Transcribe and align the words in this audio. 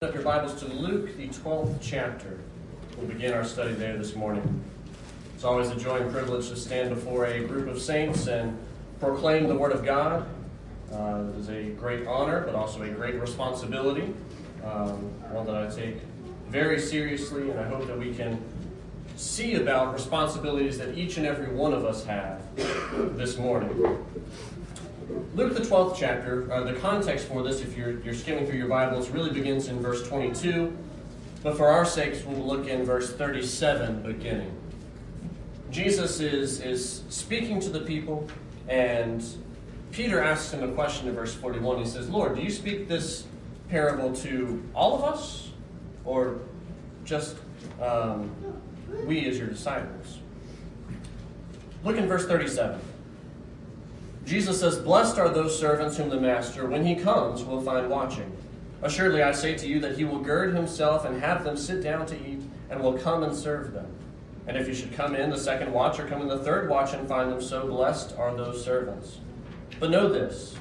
up 0.00 0.14
your 0.14 0.22
Bibles 0.22 0.54
to 0.60 0.68
Luke, 0.68 1.16
the 1.16 1.26
12th 1.26 1.74
chapter. 1.80 2.38
We'll 2.96 3.08
begin 3.08 3.32
our 3.32 3.42
study 3.42 3.74
there 3.74 3.96
this 3.96 4.14
morning. 4.14 4.62
It's 5.34 5.42
always 5.42 5.70
a 5.70 5.74
joy 5.74 5.96
and 5.96 6.12
privilege 6.12 6.50
to 6.50 6.56
stand 6.56 6.90
before 6.90 7.26
a 7.26 7.42
group 7.42 7.66
of 7.66 7.82
saints 7.82 8.28
and 8.28 8.56
proclaim 9.00 9.48
the 9.48 9.56
Word 9.56 9.72
of 9.72 9.84
God. 9.84 10.24
Uh, 10.92 11.24
it 11.34 11.40
is 11.40 11.48
a 11.48 11.70
great 11.70 12.06
honor, 12.06 12.42
but 12.42 12.54
also 12.54 12.80
a 12.82 12.90
great 12.90 13.16
responsibility, 13.16 14.14
um, 14.62 14.98
one 15.32 15.44
that 15.46 15.56
I 15.56 15.68
take 15.74 15.96
very 16.48 16.78
seriously, 16.78 17.50
and 17.50 17.58
I 17.58 17.64
hope 17.64 17.88
that 17.88 17.98
we 17.98 18.14
can 18.14 18.40
see 19.16 19.56
about 19.56 19.92
responsibilities 19.92 20.78
that 20.78 20.96
each 20.96 21.16
and 21.16 21.26
every 21.26 21.52
one 21.52 21.72
of 21.72 21.84
us 21.84 22.04
have 22.04 22.40
this 23.16 23.36
morning. 23.36 24.06
Luke, 25.34 25.54
the 25.54 25.60
12th 25.60 25.96
chapter, 25.96 26.52
uh, 26.52 26.64
the 26.64 26.74
context 26.74 27.26
for 27.26 27.42
this, 27.42 27.62
if 27.62 27.76
you're, 27.76 27.98
you're 28.00 28.14
skimming 28.14 28.46
through 28.46 28.58
your 28.58 28.68
Bibles, 28.68 29.08
really 29.08 29.30
begins 29.30 29.68
in 29.68 29.80
verse 29.80 30.06
22. 30.06 30.76
But 31.42 31.56
for 31.56 31.68
our 31.68 31.86
sakes, 31.86 32.22
we'll 32.24 32.44
look 32.44 32.66
in 32.66 32.84
verse 32.84 33.14
37 33.14 34.02
beginning. 34.02 34.54
Jesus 35.70 36.20
is, 36.20 36.60
is 36.60 37.04
speaking 37.08 37.58
to 37.60 37.70
the 37.70 37.80
people, 37.80 38.28
and 38.68 39.24
Peter 39.92 40.20
asks 40.20 40.52
him 40.52 40.62
a 40.62 40.72
question 40.74 41.08
in 41.08 41.14
verse 41.14 41.34
41. 41.34 41.78
He 41.78 41.86
says, 41.86 42.10
Lord, 42.10 42.36
do 42.36 42.42
you 42.42 42.50
speak 42.50 42.86
this 42.86 43.24
parable 43.70 44.14
to 44.16 44.62
all 44.74 44.94
of 44.94 45.04
us, 45.04 45.50
or 46.04 46.40
just 47.04 47.36
um, 47.80 48.30
we 49.06 49.26
as 49.26 49.38
your 49.38 49.48
disciples? 49.48 50.18
Look 51.82 51.96
in 51.96 52.06
verse 52.06 52.26
37. 52.26 52.78
Jesus 54.28 54.60
says, 54.60 54.76
Blessed 54.76 55.18
are 55.18 55.30
those 55.30 55.58
servants 55.58 55.96
whom 55.96 56.10
the 56.10 56.20
master, 56.20 56.66
when 56.66 56.84
he 56.84 56.94
comes, 56.94 57.42
will 57.42 57.62
find 57.62 57.88
watching. 57.88 58.30
Assuredly, 58.82 59.22
I 59.22 59.32
say 59.32 59.54
to 59.56 59.66
you 59.66 59.80
that 59.80 59.96
he 59.96 60.04
will 60.04 60.18
gird 60.18 60.54
himself 60.54 61.06
and 61.06 61.18
have 61.22 61.44
them 61.44 61.56
sit 61.56 61.82
down 61.82 62.04
to 62.04 62.28
eat, 62.28 62.42
and 62.68 62.78
will 62.82 62.98
come 62.98 63.22
and 63.22 63.34
serve 63.34 63.72
them. 63.72 63.86
And 64.46 64.54
if 64.54 64.68
you 64.68 64.74
should 64.74 64.92
come 64.92 65.16
in 65.16 65.30
the 65.30 65.38
second 65.38 65.72
watch 65.72 65.98
or 65.98 66.06
come 66.06 66.20
in 66.20 66.28
the 66.28 66.40
third 66.40 66.68
watch 66.68 66.92
and 66.92 67.08
find 67.08 67.32
them 67.32 67.40
so, 67.40 67.66
blessed 67.66 68.18
are 68.18 68.36
those 68.36 68.62
servants. 68.62 69.20
But 69.80 69.88
know 69.88 70.10
this 70.10 70.56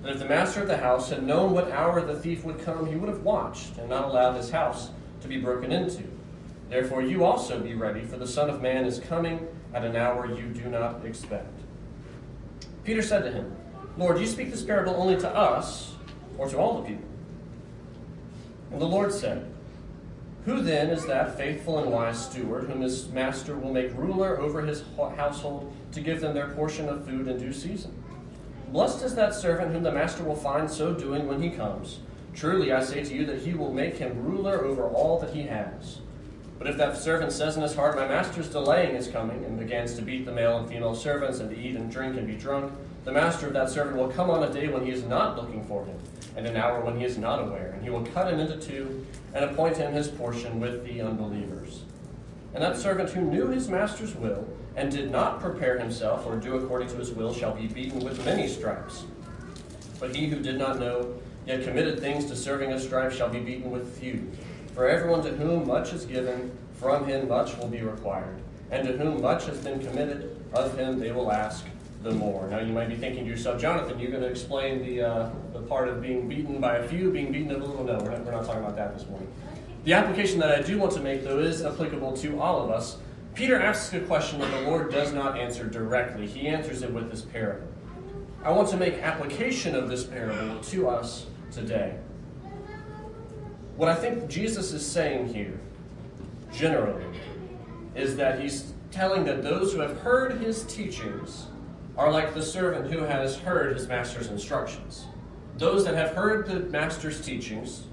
that 0.00 0.12
if 0.12 0.18
the 0.18 0.24
master 0.24 0.62
of 0.62 0.68
the 0.68 0.78
house 0.78 1.10
had 1.10 1.22
known 1.22 1.52
what 1.52 1.70
hour 1.70 2.00
the 2.00 2.18
thief 2.18 2.44
would 2.44 2.64
come, 2.64 2.86
he 2.86 2.96
would 2.96 3.10
have 3.10 3.22
watched 3.22 3.76
and 3.76 3.90
not 3.90 4.06
allowed 4.06 4.36
his 4.36 4.50
house 4.50 4.88
to 5.20 5.28
be 5.28 5.36
broken 5.36 5.70
into. 5.70 6.02
Therefore, 6.70 7.02
you 7.02 7.24
also 7.24 7.60
be 7.60 7.74
ready, 7.74 8.00
for 8.00 8.16
the 8.16 8.26
Son 8.26 8.48
of 8.48 8.62
Man 8.62 8.86
is 8.86 8.98
coming 9.00 9.46
at 9.74 9.84
an 9.84 9.96
hour 9.96 10.26
you 10.26 10.46
do 10.46 10.70
not 10.70 11.04
expect. 11.04 11.61
Peter 12.84 13.02
said 13.02 13.22
to 13.22 13.30
him, 13.30 13.54
Lord, 13.96 14.18
you 14.18 14.26
speak 14.26 14.50
this 14.50 14.62
parable 14.62 14.94
only 14.96 15.16
to 15.18 15.28
us 15.28 15.92
or 16.38 16.48
to 16.48 16.58
all 16.58 16.80
the 16.80 16.88
people? 16.88 17.04
And 18.72 18.80
the 18.80 18.86
Lord 18.86 19.12
said, 19.12 19.46
Who 20.46 20.62
then 20.62 20.90
is 20.90 21.06
that 21.06 21.36
faithful 21.36 21.78
and 21.78 21.92
wise 21.92 22.26
steward 22.26 22.64
whom 22.64 22.80
his 22.80 23.08
master 23.10 23.56
will 23.56 23.72
make 23.72 23.94
ruler 23.94 24.40
over 24.40 24.62
his 24.62 24.82
household 24.96 25.72
to 25.92 26.00
give 26.00 26.20
them 26.20 26.34
their 26.34 26.48
portion 26.48 26.88
of 26.88 27.04
food 27.06 27.28
in 27.28 27.38
due 27.38 27.52
season? 27.52 28.02
Blessed 28.68 29.02
is 29.02 29.14
that 29.14 29.34
servant 29.34 29.72
whom 29.72 29.82
the 29.82 29.92
master 29.92 30.24
will 30.24 30.34
find 30.34 30.70
so 30.70 30.94
doing 30.94 31.28
when 31.28 31.42
he 31.42 31.50
comes. 31.50 32.00
Truly 32.34 32.72
I 32.72 32.82
say 32.82 33.04
to 33.04 33.14
you 33.14 33.26
that 33.26 33.42
he 33.42 33.52
will 33.52 33.72
make 33.72 33.98
him 33.98 34.24
ruler 34.24 34.64
over 34.64 34.84
all 34.88 35.18
that 35.20 35.34
he 35.34 35.42
has. 35.42 36.00
But 36.62 36.70
if 36.70 36.76
that 36.76 36.96
servant 36.96 37.32
says 37.32 37.56
in 37.56 37.62
his 37.62 37.74
heart, 37.74 37.96
My 37.96 38.06
master 38.06 38.40
is 38.40 38.48
delaying 38.48 38.94
his 38.94 39.08
coming, 39.08 39.44
and 39.44 39.58
begins 39.58 39.94
to 39.94 40.02
beat 40.02 40.24
the 40.24 40.30
male 40.30 40.58
and 40.58 40.68
female 40.68 40.94
servants, 40.94 41.40
and 41.40 41.50
to 41.50 41.58
eat 41.58 41.74
and 41.74 41.90
drink 41.90 42.16
and 42.16 42.24
be 42.24 42.36
drunk, 42.36 42.72
the 43.04 43.10
master 43.10 43.48
of 43.48 43.52
that 43.54 43.68
servant 43.68 43.96
will 43.96 44.06
come 44.06 44.30
on 44.30 44.44
a 44.44 44.52
day 44.52 44.68
when 44.68 44.86
he 44.86 44.92
is 44.92 45.02
not 45.02 45.34
looking 45.36 45.64
for 45.64 45.84
him, 45.84 45.98
and 46.36 46.46
an 46.46 46.56
hour 46.56 46.80
when 46.80 46.96
he 46.96 47.04
is 47.04 47.18
not 47.18 47.42
aware, 47.42 47.72
and 47.72 47.82
he 47.82 47.90
will 47.90 48.06
cut 48.06 48.32
him 48.32 48.38
into 48.38 48.56
two, 48.64 49.04
and 49.34 49.44
appoint 49.44 49.76
him 49.76 49.92
his 49.92 50.06
portion 50.06 50.60
with 50.60 50.84
the 50.84 51.00
unbelievers. 51.00 51.82
And 52.54 52.62
that 52.62 52.76
servant 52.76 53.10
who 53.10 53.22
knew 53.22 53.48
his 53.48 53.68
master's 53.68 54.14
will, 54.14 54.46
and 54.76 54.88
did 54.88 55.10
not 55.10 55.40
prepare 55.40 55.80
himself 55.80 56.24
or 56.24 56.36
do 56.36 56.54
according 56.54 56.90
to 56.90 56.96
his 56.96 57.10
will, 57.10 57.34
shall 57.34 57.56
be 57.56 57.66
beaten 57.66 57.98
with 58.04 58.24
many 58.24 58.46
stripes. 58.46 59.02
But 59.98 60.14
he 60.14 60.28
who 60.28 60.38
did 60.38 60.58
not 60.58 60.78
know, 60.78 61.12
yet 61.44 61.64
committed 61.64 61.98
things 61.98 62.26
deserving 62.26 62.70
of 62.70 62.80
stripes, 62.80 63.16
shall 63.16 63.30
be 63.30 63.40
beaten 63.40 63.72
with 63.72 63.98
few. 63.98 64.30
For 64.74 64.88
everyone 64.88 65.22
to 65.24 65.30
whom 65.30 65.66
much 65.66 65.92
is 65.92 66.06
given, 66.06 66.56
from 66.74 67.06
him 67.06 67.28
much 67.28 67.56
will 67.58 67.68
be 67.68 67.82
required. 67.82 68.40
And 68.70 68.88
to 68.88 68.96
whom 68.96 69.20
much 69.20 69.44
has 69.46 69.58
been 69.58 69.84
committed, 69.84 70.40
of 70.54 70.76
him 70.78 70.98
they 70.98 71.12
will 71.12 71.30
ask 71.30 71.66
the 72.02 72.10
more. 72.10 72.48
Now 72.48 72.60
you 72.60 72.72
might 72.72 72.88
be 72.88 72.96
thinking 72.96 73.24
to 73.24 73.30
yourself, 73.30 73.60
Jonathan, 73.60 73.98
you're 73.98 74.10
going 74.10 74.22
to 74.22 74.28
explain 74.28 74.84
the, 74.84 75.02
uh, 75.02 75.30
the 75.52 75.60
part 75.60 75.88
of 75.88 76.02
being 76.02 76.28
beaten 76.28 76.60
by 76.60 76.78
a 76.78 76.88
few, 76.88 77.10
being 77.10 77.30
beaten 77.30 77.50
a 77.50 77.58
little. 77.58 77.84
No, 77.84 77.98
we're 77.98 78.10
not, 78.10 78.24
we're 78.24 78.32
not 78.32 78.44
talking 78.44 78.62
about 78.62 78.76
that 78.76 78.96
this 78.96 79.06
morning. 79.08 79.28
The 79.84 79.92
application 79.92 80.38
that 80.40 80.58
I 80.58 80.62
do 80.62 80.78
want 80.78 80.92
to 80.92 81.00
make, 81.00 81.22
though, 81.22 81.38
is 81.38 81.64
applicable 81.64 82.16
to 82.18 82.40
all 82.40 82.62
of 82.64 82.70
us. 82.70 82.98
Peter 83.34 83.60
asks 83.60 83.92
a 83.94 84.00
question 84.00 84.40
that 84.40 84.50
the 84.50 84.68
Lord 84.68 84.90
does 84.90 85.12
not 85.12 85.38
answer 85.38 85.66
directly. 85.66 86.26
He 86.26 86.48
answers 86.48 86.82
it 86.82 86.92
with 86.92 87.10
this 87.10 87.22
parable. 87.22 87.66
I 88.44 88.50
want 88.50 88.68
to 88.70 88.76
make 88.76 88.94
application 88.94 89.74
of 89.74 89.88
this 89.88 90.04
parable 90.04 90.60
to 90.60 90.88
us 90.88 91.26
today. 91.50 91.96
What 93.76 93.88
I 93.88 93.94
think 93.94 94.28
Jesus 94.28 94.72
is 94.72 94.84
saying 94.84 95.32
here, 95.32 95.58
generally, 96.52 97.04
is 97.94 98.16
that 98.16 98.40
he's 98.40 98.74
telling 98.90 99.24
that 99.24 99.42
those 99.42 99.72
who 99.72 99.80
have 99.80 99.98
heard 100.00 100.40
his 100.40 100.64
teachings 100.64 101.46
are 101.96 102.10
like 102.10 102.34
the 102.34 102.42
servant 102.42 102.90
who 102.90 103.00
has 103.00 103.38
heard 103.38 103.74
his 103.74 103.88
master's 103.88 104.28
instructions. 104.28 105.06
Those 105.56 105.84
that 105.84 105.94
have 105.94 106.14
heard 106.14 106.46
the 106.46 106.60
master's 106.70 107.20
teachings, 107.20 107.84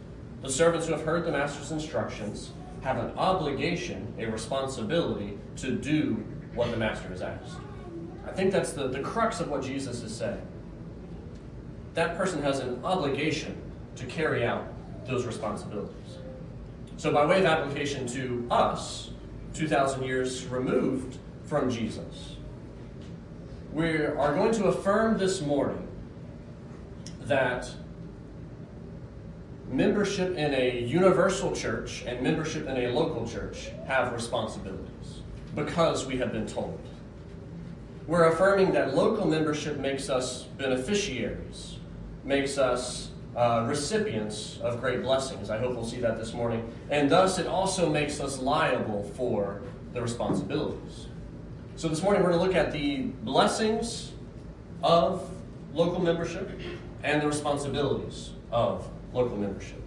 the 0.41 0.49
servants 0.49 0.87
who 0.87 0.93
have 0.93 1.05
heard 1.05 1.25
the 1.25 1.31
master's 1.31 1.71
instructions, 1.71 2.51
have 2.81 2.97
an 2.97 3.11
obligation, 3.17 4.13
a 4.17 4.25
responsibility 4.25 5.37
to 5.57 5.71
do 5.71 6.25
what 6.55 6.71
the 6.71 6.77
master 6.77 7.09
has 7.09 7.21
asked. 7.21 7.57
I 8.25 8.31
think 8.31 8.51
that's 8.51 8.71
the, 8.71 8.87
the 8.87 8.99
crux 8.99 9.39
of 9.39 9.49
what 9.49 9.63
Jesus 9.63 10.01
is 10.01 10.15
saying. 10.15 10.41
That 11.93 12.17
person 12.17 12.41
has 12.41 12.59
an 12.59 12.79
obligation 12.83 13.61
to 13.95 14.05
carry 14.05 14.45
out 14.45 14.65
those 15.05 15.25
responsibilities. 15.25 16.17
So, 16.97 17.11
by 17.11 17.25
way 17.25 17.39
of 17.39 17.45
application 17.45 18.07
to 18.07 18.45
us, 18.51 19.11
2,000 19.53 20.03
years 20.03 20.45
removed 20.47 21.17
from 21.45 21.69
Jesus, 21.69 22.35
we 23.71 23.97
are 23.97 24.33
going 24.33 24.51
to 24.53 24.65
affirm 24.65 25.17
this 25.17 25.41
morning 25.41 25.87
that 27.21 27.71
membership 29.69 30.35
in 30.35 30.53
a 30.53 30.81
universal 30.81 31.55
church 31.55 32.03
and 32.05 32.21
membership 32.21 32.67
in 32.67 32.75
a 32.77 32.87
local 32.87 33.27
church 33.27 33.69
have 33.85 34.11
responsibilities 34.11 35.21
because 35.55 36.05
we 36.05 36.17
have 36.17 36.31
been 36.31 36.47
told. 36.47 36.79
We're 38.07 38.25
affirming 38.25 38.71
that 38.71 38.95
local 38.95 39.27
membership 39.27 39.77
makes 39.77 40.09
us 40.09 40.43
beneficiaries, 40.57 41.77
makes 42.23 42.57
us 42.57 43.08
uh, 43.35 43.65
recipients 43.67 44.59
of 44.61 44.79
great 44.81 45.01
blessings. 45.01 45.49
I 45.49 45.57
hope 45.57 45.75
we'll 45.75 45.85
see 45.85 45.99
that 45.99 46.17
this 46.17 46.33
morning. 46.33 46.71
And 46.89 47.09
thus, 47.09 47.39
it 47.39 47.47
also 47.47 47.89
makes 47.89 48.19
us 48.19 48.39
liable 48.39 49.03
for 49.15 49.61
the 49.93 50.01
responsibilities. 50.01 51.07
So, 51.75 51.87
this 51.87 52.01
morning 52.01 52.23
we're 52.23 52.31
going 52.31 52.39
to 52.39 52.45
look 52.45 52.55
at 52.55 52.71
the 52.71 53.03
blessings 53.23 54.11
of 54.83 55.29
local 55.73 56.01
membership 56.01 56.59
and 57.03 57.21
the 57.21 57.27
responsibilities 57.27 58.31
of 58.51 58.89
local 59.13 59.37
membership. 59.37 59.81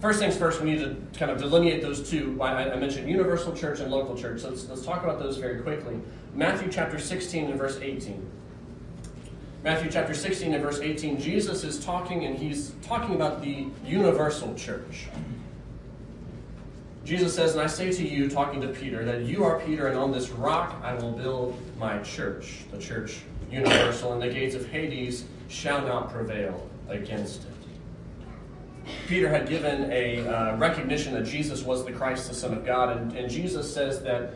First 0.00 0.20
things 0.20 0.36
first, 0.36 0.60
we 0.60 0.70
need 0.70 0.78
to 0.78 0.96
kind 1.18 1.30
of 1.30 1.38
delineate 1.38 1.82
those 1.82 2.08
two. 2.08 2.40
I, 2.40 2.74
mentioned 2.76 3.08
universal 3.08 3.52
church 3.52 3.80
and 3.80 3.90
local 3.90 4.16
church. 4.16 4.42
So 4.42 4.50
let's, 4.50 4.68
let's 4.68 4.84
talk 4.84 5.02
about 5.02 5.18
those 5.18 5.38
very 5.38 5.60
quickly. 5.60 6.00
Matthew 6.34 6.70
chapter 6.70 7.00
16 7.00 7.46
and 7.46 7.58
verse 7.58 7.78
18. 7.80 8.24
Matthew 9.68 9.90
chapter 9.90 10.14
16 10.14 10.54
and 10.54 10.62
verse 10.64 10.80
18, 10.80 11.20
Jesus 11.20 11.62
is 11.62 11.84
talking 11.84 12.24
and 12.24 12.38
he's 12.38 12.70
talking 12.80 13.14
about 13.14 13.42
the 13.42 13.66
universal 13.84 14.54
church. 14.54 15.08
Jesus 17.04 17.34
says, 17.34 17.52
And 17.52 17.60
I 17.60 17.66
say 17.66 17.92
to 17.92 18.08
you, 18.08 18.30
talking 18.30 18.62
to 18.62 18.68
Peter, 18.68 19.04
that 19.04 19.26
you 19.26 19.44
are 19.44 19.60
Peter, 19.60 19.88
and 19.88 19.98
on 19.98 20.10
this 20.10 20.30
rock 20.30 20.80
I 20.82 20.94
will 20.94 21.12
build 21.12 21.60
my 21.78 21.98
church, 21.98 22.64
the 22.72 22.78
church 22.78 23.18
universal, 23.50 24.14
and 24.14 24.22
the 24.22 24.30
gates 24.30 24.54
of 24.54 24.66
Hades 24.70 25.26
shall 25.48 25.82
not 25.82 26.10
prevail 26.10 26.66
against 26.88 27.42
it. 27.42 28.90
Peter 29.06 29.28
had 29.28 29.50
given 29.50 29.92
a 29.92 30.26
uh, 30.26 30.56
recognition 30.56 31.12
that 31.12 31.26
Jesus 31.26 31.62
was 31.62 31.84
the 31.84 31.92
Christ, 31.92 32.26
the 32.26 32.34
Son 32.34 32.54
of 32.54 32.64
God, 32.64 32.96
and, 32.96 33.12
and 33.12 33.30
Jesus 33.30 33.70
says 33.70 34.02
that 34.04 34.32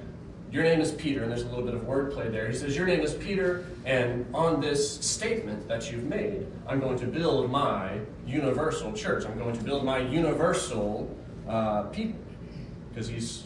your 0.52 0.64
name 0.64 0.82
is 0.82 0.93
Peter, 0.93 1.22
and 1.22 1.31
there's 1.31 1.43
a 1.43 1.49
little 1.49 1.64
bit 1.64 1.72
of 1.72 1.81
wordplay 1.82 2.31
there. 2.31 2.46
He 2.46 2.54
says, 2.54 2.76
Your 2.76 2.87
name 2.87 3.00
is 3.00 3.14
Peter, 3.14 3.64
and 3.87 4.26
on 4.34 4.60
this 4.60 5.00
statement 5.00 5.66
that 5.66 5.90
you've 5.90 6.04
made, 6.04 6.46
I'm 6.69 6.78
going 6.78 6.99
to 6.99 7.06
build 7.06 7.50
my 7.50 7.99
universal 8.26 8.93
church. 8.93 9.25
I'm 9.25 9.38
going 9.38 9.56
to 9.56 9.64
build 9.64 9.82
my 9.82 9.99
universal 9.99 11.10
uh, 11.49 11.84
people. 11.84 12.20
Because 12.90 13.08
he's 13.08 13.44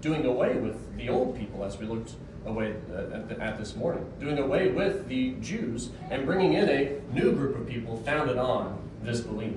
doing 0.00 0.26
away 0.26 0.56
with 0.56 0.96
the 0.96 1.08
old 1.08 1.38
people, 1.38 1.62
as 1.62 1.78
we 1.78 1.86
looked 1.86 2.14
away 2.44 2.72
at, 2.72 3.28
the, 3.28 3.40
at, 3.40 3.56
this 3.56 3.76
morning, 3.76 4.04
doing 4.18 4.38
away 4.38 4.68
with 4.68 5.06
the 5.06 5.34
Jews 5.40 5.90
and 6.10 6.26
bringing 6.26 6.54
in 6.54 6.68
a 6.68 6.98
new 7.12 7.32
group 7.32 7.56
of 7.56 7.68
people 7.68 7.98
founded 7.98 8.36
on 8.36 8.76
this 9.04 9.20
belief. 9.20 9.54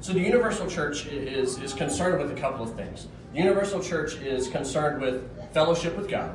So 0.00 0.12
the 0.12 0.20
universal 0.20 0.68
church 0.68 1.06
is, 1.06 1.58
is 1.58 1.72
concerned 1.72 2.22
with 2.22 2.30
a 2.30 2.40
couple 2.40 2.62
of 2.62 2.76
things. 2.76 3.08
Universal 3.36 3.82
church 3.82 4.14
is 4.22 4.48
concerned 4.48 4.98
with 4.98 5.28
fellowship 5.52 5.94
with 5.94 6.08
God. 6.08 6.34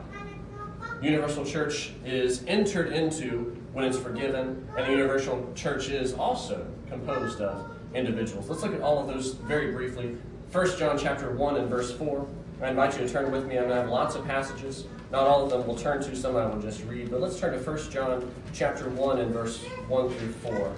Universal 1.01 1.45
church 1.45 1.94
is 2.06 2.44
entered 2.48 2.94
into 2.94 3.57
when 3.74 3.86
it's 3.86 3.98
forgiven, 3.98 4.68
and 4.77 4.86
the 4.86 4.92
universal 4.92 5.51
church 5.56 5.89
is 5.89 6.13
also 6.13 6.63
composed 6.89 7.42
of 7.42 7.71
individuals. 7.95 8.48
Let's 8.48 8.62
look 8.62 8.75
at 8.75 8.81
all 8.81 9.00
of 9.00 9.07
those 9.07 9.33
very 9.33 9.71
briefly. 9.71 10.15
1 10.51 10.77
John 10.77 10.95
chapter 10.95 11.31
1 11.31 11.56
and 11.57 11.68
verse 11.68 11.92
4. 11.92 12.27
I 12.62 12.69
invite 12.69 12.94
you 12.94 13.07
to 13.07 13.12
turn 13.12 13.31
with 13.31 13.48
me. 13.48 13.57
I'm 13.57 13.63
going 13.63 13.75
to 13.75 13.81
have 13.81 13.89
lots 13.89 14.13
of 14.13 14.24
passages. 14.27 14.86
Not 15.12 15.25
all 15.25 15.44
of 15.44 15.50
them 15.50 15.65
will 15.65 15.75
turn 15.75 16.03
to, 16.03 16.15
some 16.15 16.36
I 16.36 16.45
will 16.45 16.62
just 16.62 16.83
read. 16.83 17.09
But 17.09 17.19
let's 17.19 17.39
turn 17.39 17.57
to 17.57 17.65
1 17.65 17.89
John 17.89 18.31
chapter 18.53 18.88
1 18.89 19.19
and 19.21 19.33
verse 19.33 19.57
1 19.88 20.09
through 20.12 20.31
4. 20.33 20.71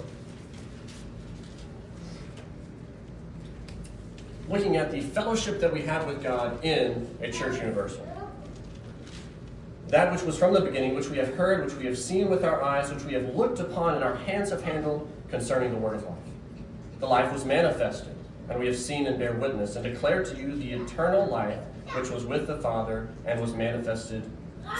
Looking 4.49 4.77
at 4.77 4.91
the 4.91 5.01
fellowship 5.01 5.59
that 5.61 5.71
we 5.71 5.81
have 5.83 6.05
with 6.05 6.21
God 6.21 6.63
in 6.63 7.07
a 7.21 7.31
church 7.31 7.59
universal. 7.59 8.05
That 9.87 10.11
which 10.11 10.23
was 10.23 10.37
from 10.37 10.53
the 10.53 10.61
beginning, 10.61 10.95
which 10.95 11.09
we 11.09 11.17
have 11.17 11.33
heard, 11.35 11.63
which 11.63 11.75
we 11.75 11.85
have 11.85 11.97
seen 11.97 12.29
with 12.29 12.43
our 12.43 12.61
eyes, 12.61 12.91
which 12.91 13.03
we 13.03 13.13
have 13.13 13.35
looked 13.35 13.59
upon 13.59 13.95
and 13.95 14.03
our 14.03 14.15
hands 14.15 14.49
have 14.49 14.63
handled 14.63 15.09
concerning 15.29 15.71
the 15.71 15.77
word 15.77 15.95
of 15.95 16.03
life. 16.03 16.17
The 16.99 17.07
life 17.07 17.31
was 17.31 17.45
manifested, 17.45 18.15
and 18.49 18.59
we 18.59 18.67
have 18.67 18.77
seen 18.77 19.07
and 19.07 19.19
bear 19.19 19.33
witness, 19.33 19.75
and 19.75 19.83
declare 19.83 20.23
to 20.23 20.37
you 20.37 20.55
the 20.55 20.71
eternal 20.73 21.25
life 21.27 21.59
which 21.95 22.09
was 22.09 22.25
with 22.25 22.47
the 22.47 22.57
Father 22.57 23.09
and 23.25 23.39
was 23.39 23.53
manifested 23.53 24.23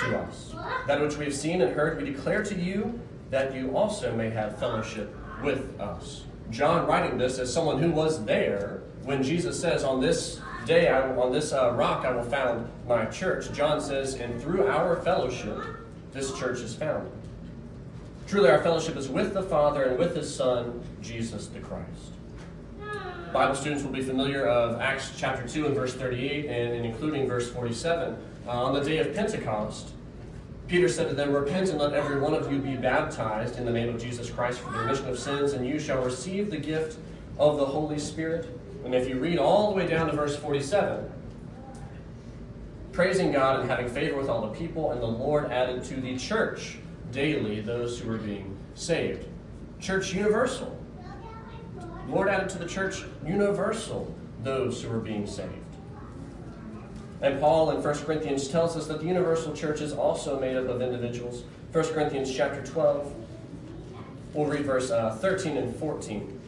to 0.01 0.19
us. 0.19 0.55
That 0.87 1.01
which 1.01 1.17
we 1.17 1.25
have 1.25 1.33
seen 1.33 1.61
and 1.61 1.73
heard, 1.73 2.01
we 2.01 2.09
declare 2.09 2.43
to 2.43 2.55
you, 2.55 2.99
that 3.29 3.53
you 3.53 3.75
also 3.75 4.15
may 4.15 4.29
have 4.29 4.57
fellowship 4.59 5.15
with 5.43 5.79
us. 5.79 6.23
John 6.49 6.87
writing 6.87 7.17
this 7.17 7.39
as 7.39 7.53
someone 7.53 7.81
who 7.81 7.91
was 7.91 8.23
there 8.25 8.82
when 9.03 9.23
Jesus 9.23 9.59
says, 9.59 9.83
On 9.83 9.99
this 9.99 10.39
day, 10.65 10.87
I, 10.87 11.01
on 11.15 11.31
this 11.31 11.53
uh, 11.53 11.71
rock, 11.73 12.05
I 12.05 12.11
will 12.11 12.23
found 12.23 12.69
my 12.87 13.05
church. 13.05 13.51
John 13.53 13.81
says, 13.81 14.15
And 14.15 14.41
through 14.41 14.67
our 14.67 14.97
fellowship, 14.97 15.57
this 16.11 16.37
church 16.37 16.59
is 16.59 16.75
founded. 16.75 17.11
Truly, 18.27 18.49
our 18.49 18.63
fellowship 18.63 18.95
is 18.95 19.09
with 19.09 19.33
the 19.33 19.43
Father 19.43 19.83
and 19.83 19.99
with 19.99 20.15
His 20.15 20.33
Son, 20.33 20.81
Jesus 21.01 21.47
the 21.47 21.59
Christ. 21.59 22.13
Bible 23.33 23.55
students 23.55 23.83
will 23.83 23.91
be 23.91 24.03
familiar 24.03 24.45
of 24.47 24.79
Acts 24.79 25.11
chapter 25.17 25.47
2 25.47 25.65
and 25.65 25.75
verse 25.75 25.95
38 25.95 26.45
and, 26.45 26.73
and 26.75 26.85
including 26.85 27.27
verse 27.27 27.51
47. 27.51 28.15
Uh, 28.45 28.49
on 28.49 28.73
the 28.73 28.81
day 28.81 28.99
of 28.99 29.13
Pentecost, 29.15 29.91
Peter 30.67 30.87
said 30.87 31.09
to 31.09 31.15
them, 31.15 31.33
Repent 31.33 31.69
and 31.69 31.79
let 31.79 31.93
every 31.93 32.19
one 32.19 32.33
of 32.33 32.51
you 32.51 32.59
be 32.59 32.75
baptized 32.75 33.57
in 33.57 33.65
the 33.65 33.71
name 33.71 33.89
of 33.89 34.01
Jesus 34.01 34.29
Christ 34.29 34.59
for 34.59 34.71
the 34.71 34.79
remission 34.79 35.07
of 35.09 35.17
sins, 35.17 35.53
and 35.53 35.67
you 35.67 35.79
shall 35.79 36.01
receive 36.03 36.51
the 36.51 36.57
gift 36.57 36.99
of 37.39 37.57
the 37.57 37.65
Holy 37.65 37.99
Spirit. 37.99 38.47
And 38.85 38.93
if 38.93 39.07
you 39.07 39.17
read 39.17 39.39
all 39.39 39.69
the 39.69 39.75
way 39.77 39.87
down 39.87 40.07
to 40.07 40.13
verse 40.13 40.35
47, 40.35 41.09
praising 42.91 43.31
God 43.31 43.61
and 43.61 43.69
having 43.69 43.87
favor 43.87 44.17
with 44.17 44.29
all 44.29 44.41
the 44.41 44.55
people, 44.55 44.91
and 44.91 45.01
the 45.01 45.07
Lord 45.07 45.51
added 45.51 45.83
to 45.85 45.95
the 45.95 46.17
church 46.17 46.77
daily 47.11 47.61
those 47.61 47.99
who 47.99 48.09
were 48.09 48.17
being 48.17 48.57
saved. 48.75 49.25
Church 49.79 50.13
universal. 50.13 50.77
Lord 52.07 52.27
added 52.27 52.49
to 52.49 52.57
the 52.57 52.67
church 52.67 53.03
universal 53.25 54.13
those 54.43 54.81
who 54.81 54.89
were 54.89 54.99
being 54.99 55.25
saved. 55.25 55.49
And 57.21 57.39
Paul 57.39 57.71
in 57.71 57.81
1 57.81 57.95
Corinthians 57.99 58.49
tells 58.49 58.75
us 58.75 58.87
that 58.87 58.99
the 58.99 59.05
universal 59.05 59.53
church 59.53 59.79
is 59.79 59.93
also 59.93 60.39
made 60.39 60.57
up 60.57 60.67
of 60.67 60.81
individuals. 60.81 61.43
1 61.71 61.85
Corinthians 61.85 62.35
chapter 62.35 62.61
12, 62.65 63.15
we'll 64.33 64.45
read 64.45 64.65
verse 64.65 64.91
uh, 64.91 65.17
13 65.21 65.55
and 65.55 65.73
14. 65.77 66.41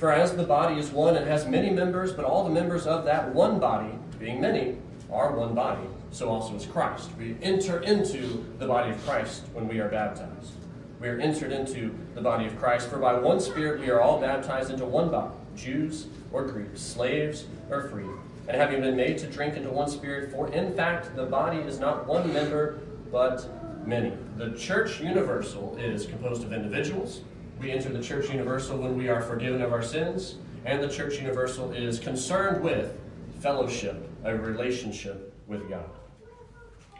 For 0.00 0.10
as 0.10 0.34
the 0.34 0.42
body 0.42 0.80
is 0.80 0.90
one 0.90 1.16
and 1.16 1.26
has 1.28 1.46
many 1.46 1.70
members, 1.70 2.12
but 2.12 2.24
all 2.24 2.42
the 2.42 2.50
members 2.50 2.88
of 2.88 3.04
that 3.04 3.32
one 3.32 3.60
body, 3.60 3.92
being 4.18 4.40
many, 4.40 4.78
are 5.12 5.36
one 5.36 5.54
body, 5.54 5.86
so 6.10 6.28
also 6.28 6.56
is 6.56 6.66
Christ. 6.66 7.10
We 7.16 7.36
enter 7.40 7.80
into 7.80 8.44
the 8.58 8.66
body 8.66 8.90
of 8.90 9.06
Christ 9.06 9.44
when 9.52 9.68
we 9.68 9.78
are 9.78 9.88
baptized 9.88 10.54
we 11.00 11.08
are 11.08 11.18
entered 11.18 11.50
into 11.50 11.94
the 12.14 12.20
body 12.20 12.46
of 12.46 12.58
Christ. 12.58 12.90
For 12.90 12.98
by 12.98 13.14
one 13.14 13.40
Spirit 13.40 13.80
we 13.80 13.88
are 13.90 14.00
all 14.00 14.20
baptized 14.20 14.70
into 14.70 14.84
one 14.84 15.10
body, 15.10 15.32
Jews 15.56 16.06
or 16.30 16.44
Greeks, 16.44 16.80
slaves 16.80 17.46
or 17.70 17.88
free, 17.88 18.04
and 18.46 18.56
having 18.56 18.82
been 18.82 18.96
made 18.96 19.18
to 19.18 19.26
drink 19.26 19.56
into 19.56 19.70
one 19.70 19.88
Spirit. 19.88 20.30
For 20.30 20.52
in 20.52 20.74
fact, 20.74 21.16
the 21.16 21.24
body 21.24 21.58
is 21.58 21.80
not 21.80 22.06
one 22.06 22.32
member, 22.32 22.80
but 23.10 23.48
many. 23.86 24.12
The 24.36 24.50
church 24.52 25.00
universal 25.00 25.76
is 25.78 26.06
composed 26.06 26.44
of 26.44 26.52
individuals. 26.52 27.22
We 27.60 27.70
enter 27.70 27.90
the 27.90 28.02
church 28.02 28.30
universal 28.30 28.78
when 28.78 28.96
we 28.96 29.08
are 29.10 29.20
forgiven 29.20 29.60
of 29.60 29.70
our 29.70 29.82
sins, 29.82 30.36
and 30.64 30.82
the 30.82 30.88
church 30.88 31.18
universal 31.18 31.72
is 31.72 31.98
concerned 31.98 32.64
with 32.64 32.98
fellowship, 33.40 34.08
a 34.24 34.34
relationship 34.34 35.34
with 35.46 35.68
God. 35.68 35.90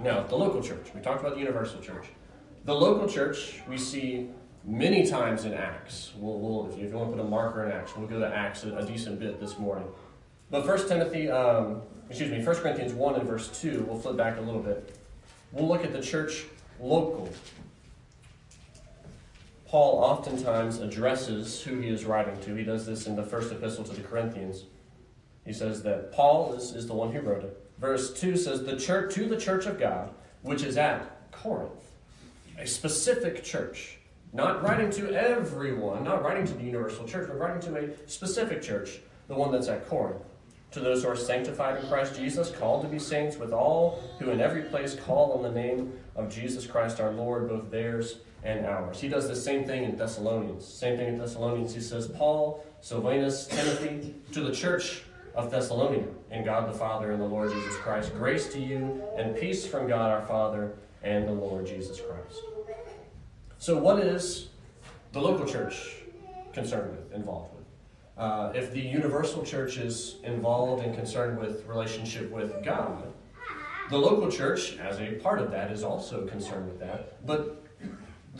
Now, 0.01 0.23
the 0.23 0.37
local 0.37 0.63
church. 0.63 0.89
We 0.95 1.01
talked 1.01 1.21
about 1.21 1.33
the 1.33 1.41
universal 1.41 1.81
church. 1.81 2.09
The 2.67 2.75
local 2.75 3.09
church 3.09 3.61
we 3.67 3.79
see 3.79 4.29
many 4.63 5.07
times 5.07 5.47
in 5.47 5.55
Acts. 5.55 6.13
We'll, 6.19 6.39
we'll, 6.39 6.71
if, 6.71 6.79
you, 6.79 6.91
want 6.91 7.11
to 7.11 7.17
put 7.17 7.25
a 7.25 7.29
marker 7.29 7.65
in 7.65 7.73
Acts, 7.73 7.97
we'll 7.97 8.07
go 8.07 8.19
to 8.19 8.29
Acts 8.29 8.65
a, 8.65 8.77
a 8.77 8.85
decent 8.85 9.19
bit 9.19 9.41
this 9.41 9.59
morning. 9.59 9.89
But 10.51 10.67
1 10.67 10.89
Timothy, 10.89 11.31
um, 11.31 11.81
excuse 12.11 12.31
me, 12.31 12.45
1 12.45 12.57
Corinthians 12.57 12.93
1 12.93 13.15
and 13.15 13.27
verse 13.27 13.49
2, 13.63 13.87
we'll 13.89 13.99
flip 13.99 14.19
back 14.19 14.37
a 14.37 14.43
little 14.43 14.61
bit. 14.61 14.95
We'll 15.53 15.69
look 15.69 15.85
at 15.85 15.93
the 15.95 16.03
church 16.03 16.45
local. 16.79 17.31
Paul 19.71 20.03
oftentimes 20.03 20.81
addresses 20.81 21.63
who 21.63 21.79
he 21.79 21.91
is 21.91 22.05
writing 22.05 22.37
to. 22.41 22.57
He 22.57 22.65
does 22.65 22.87
this 22.87 23.07
in 23.07 23.15
the 23.15 23.23
first 23.23 23.53
epistle 23.53 23.85
to 23.85 23.95
the 23.95 24.03
Corinthians. 24.03 24.65
He 25.47 25.53
says 25.53 25.85
that 25.85 26.11
Paul 26.11 26.55
is, 26.55 26.75
is 26.75 26.89
the 26.89 26.95
one 26.95 27.13
who 27.13 27.21
wrote 27.21 27.45
it. 27.45 27.57
Verse 27.79 28.13
2 28.13 28.37
says, 28.37 28.65
the 28.65 28.77
church 28.77 29.15
to 29.15 29.29
the 29.29 29.37
church 29.37 29.67
of 29.67 29.79
God, 29.79 30.11
which 30.43 30.65
is 30.65 30.77
at 30.77 31.31
Corinth 31.31 31.81
a 32.59 32.67
specific 32.67 33.45
church. 33.45 33.99
Not 34.33 34.61
writing 34.65 34.91
to 34.91 35.15
everyone, 35.15 36.03
not 36.03 36.25
writing 36.25 36.47
to 36.47 36.55
the 36.55 36.65
universal 36.65 37.07
church, 37.07 37.29
but 37.29 37.39
writing 37.39 37.63
to 37.73 37.79
a 37.79 38.09
specific 38.09 38.63
church, 38.63 38.99
the 39.29 39.35
one 39.35 39.53
that's 39.53 39.69
at 39.69 39.89
Corinth. 39.89 40.23
To 40.73 40.81
those 40.81 41.05
who 41.05 41.11
are 41.11 41.17
sanctified 41.17 41.81
in 41.81 41.89
Christ 41.89 42.17
Jesus, 42.17 42.51
called 42.51 42.83
to 42.83 42.89
be 42.89 42.99
saints, 42.99 43.37
with 43.37 43.53
all 43.53 44.03
who 44.19 44.31
in 44.31 44.41
every 44.41 44.63
place 44.63 44.97
call 44.97 45.33
on 45.33 45.43
the 45.43 45.51
name 45.51 45.93
of 46.17 46.33
Jesus 46.33 46.67
Christ 46.67 47.01
our 47.01 47.13
Lord, 47.13 47.49
both 47.49 47.71
theirs 47.71 48.19
and 48.43 48.67
ours. 48.67 49.01
He 49.01 49.09
does 49.09 49.29
the 49.29 49.37
same 49.37 49.65
thing 49.65 49.85
in 49.85 49.97
Thessalonians. 49.97 50.67
Same 50.67 50.97
thing 50.97 51.09
in 51.09 51.19
Thessalonians. 51.19 51.75
He 51.75 51.81
says, 51.81 52.09
Paul, 52.09 52.65
Silvanus, 52.81 53.47
Timothy, 53.47 54.15
to 54.33 54.41
the 54.41 54.53
church 54.53 55.03
of 55.35 55.51
Thessalonica, 55.51 56.09
in 56.31 56.45
God 56.45 56.69
the 56.69 56.77
Father 56.77 57.13
and 57.13 57.21
the 57.21 57.27
Lord 57.27 57.53
Jesus 57.53 57.77
Christ. 57.77 58.13
Grace 58.15 58.53
to 58.53 58.61
you 58.61 59.03
and 59.17 59.37
peace 59.37 59.67
from 59.67 59.87
God 59.87 60.11
our 60.11 60.23
Father 60.23 60.73
and 61.03 61.29
the 61.29 61.33
Lord 61.33 61.67
Jesus 61.67 62.01
Christ. 62.01 62.41
So, 63.59 63.79
what 63.79 64.01
is 64.01 64.49
the 65.13 65.21
local 65.21 65.47
church 65.47 65.97
concerned 66.53 66.91
with, 66.91 67.13
involved 67.13 67.55
with? 67.55 67.65
Uh, 68.17 68.53
if 68.55 68.73
the 68.73 68.81
universal 68.81 69.45
church 69.45 69.77
is 69.77 70.17
involved 70.25 70.85
and 70.85 70.95
concerned 70.95 71.39
with 71.39 71.67
relationship 71.67 72.31
with 72.31 72.65
God, 72.65 73.13
the 73.91 73.99
local 73.99 74.31
church, 74.31 74.79
as 74.79 75.01
a 75.01 75.13
part 75.13 75.41
of 75.41 75.51
that, 75.51 75.71
is 75.71 75.83
also 75.83 76.27
concerned 76.27 76.67
with 76.67 76.79
that. 76.81 77.27
But 77.27 77.60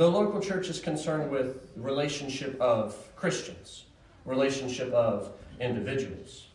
the 0.01 0.11
local 0.11 0.41
church 0.41 0.71
is 0.71 0.81
concerned 0.81 1.31
with 1.31 1.61
relationship 1.77 2.59
of 2.59 2.97
Christians, 3.17 3.85
relationship 4.25 4.91
of 4.95 5.31
individuals. 5.61 6.47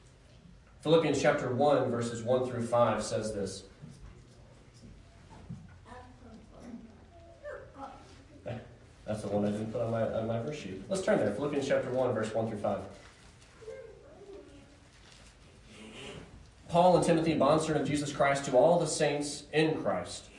Philippians 0.81 1.21
chapter 1.21 1.53
1, 1.53 1.91
verses 1.91 2.23
1 2.23 2.49
through 2.49 2.65
5 2.65 3.03
says 3.03 3.35
this. 3.35 3.61
That's 9.05 9.21
the 9.21 9.27
one 9.27 9.45
I 9.45 9.51
didn't 9.51 9.71
put 9.71 9.81
on 9.81 9.91
my, 9.91 10.01
on 10.01 10.25
my 10.25 10.39
verse 10.39 10.57
sheet. 10.57 10.81
Let's 10.89 11.03
turn 11.03 11.19
there. 11.19 11.31
Philippians 11.31 11.67
chapter 11.67 11.91
1, 11.91 12.13
verse 12.15 12.33
1 12.33 12.49
through 12.49 12.57
5. 12.57 12.79
Paul 16.69 16.95
and 16.95 17.05
Timothy, 17.05 17.35
bondservant 17.35 17.83
of 17.83 17.87
Jesus 17.87 18.11
Christ, 18.11 18.45
to 18.45 18.57
all 18.57 18.79
the 18.79 18.87
saints 18.87 19.43
in 19.53 19.83
Christ 19.83 20.29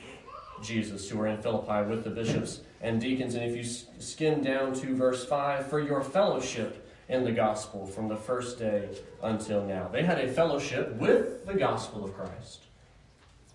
Jesus 0.61 1.09
who 1.09 1.21
are 1.21 1.29
in 1.29 1.41
Philippi 1.41 1.89
with 1.89 2.03
the 2.03 2.11
bishops 2.11 2.63
and 2.81 3.01
deacons. 3.01 3.35
And 3.35 3.45
if 3.45 3.57
you 3.57 3.65
skim 3.99 4.43
down 4.43 4.75
to 4.75 4.95
verse 4.95 5.25
5, 5.25 5.69
for 5.69 5.81
your 5.81 6.03
fellowship 6.03 6.87
in 7.09 7.25
the 7.25 7.33
gospel 7.33 7.87
from 7.87 8.09
the 8.09 8.17
first 8.17 8.59
day 8.59 8.89
until 9.23 9.65
now. 9.65 9.89
They 9.89 10.03
had 10.03 10.19
a 10.19 10.29
fellowship 10.29 10.95
with 10.97 11.47
the 11.47 11.55
gospel 11.55 12.05
of 12.05 12.15
Christ, 12.15 12.65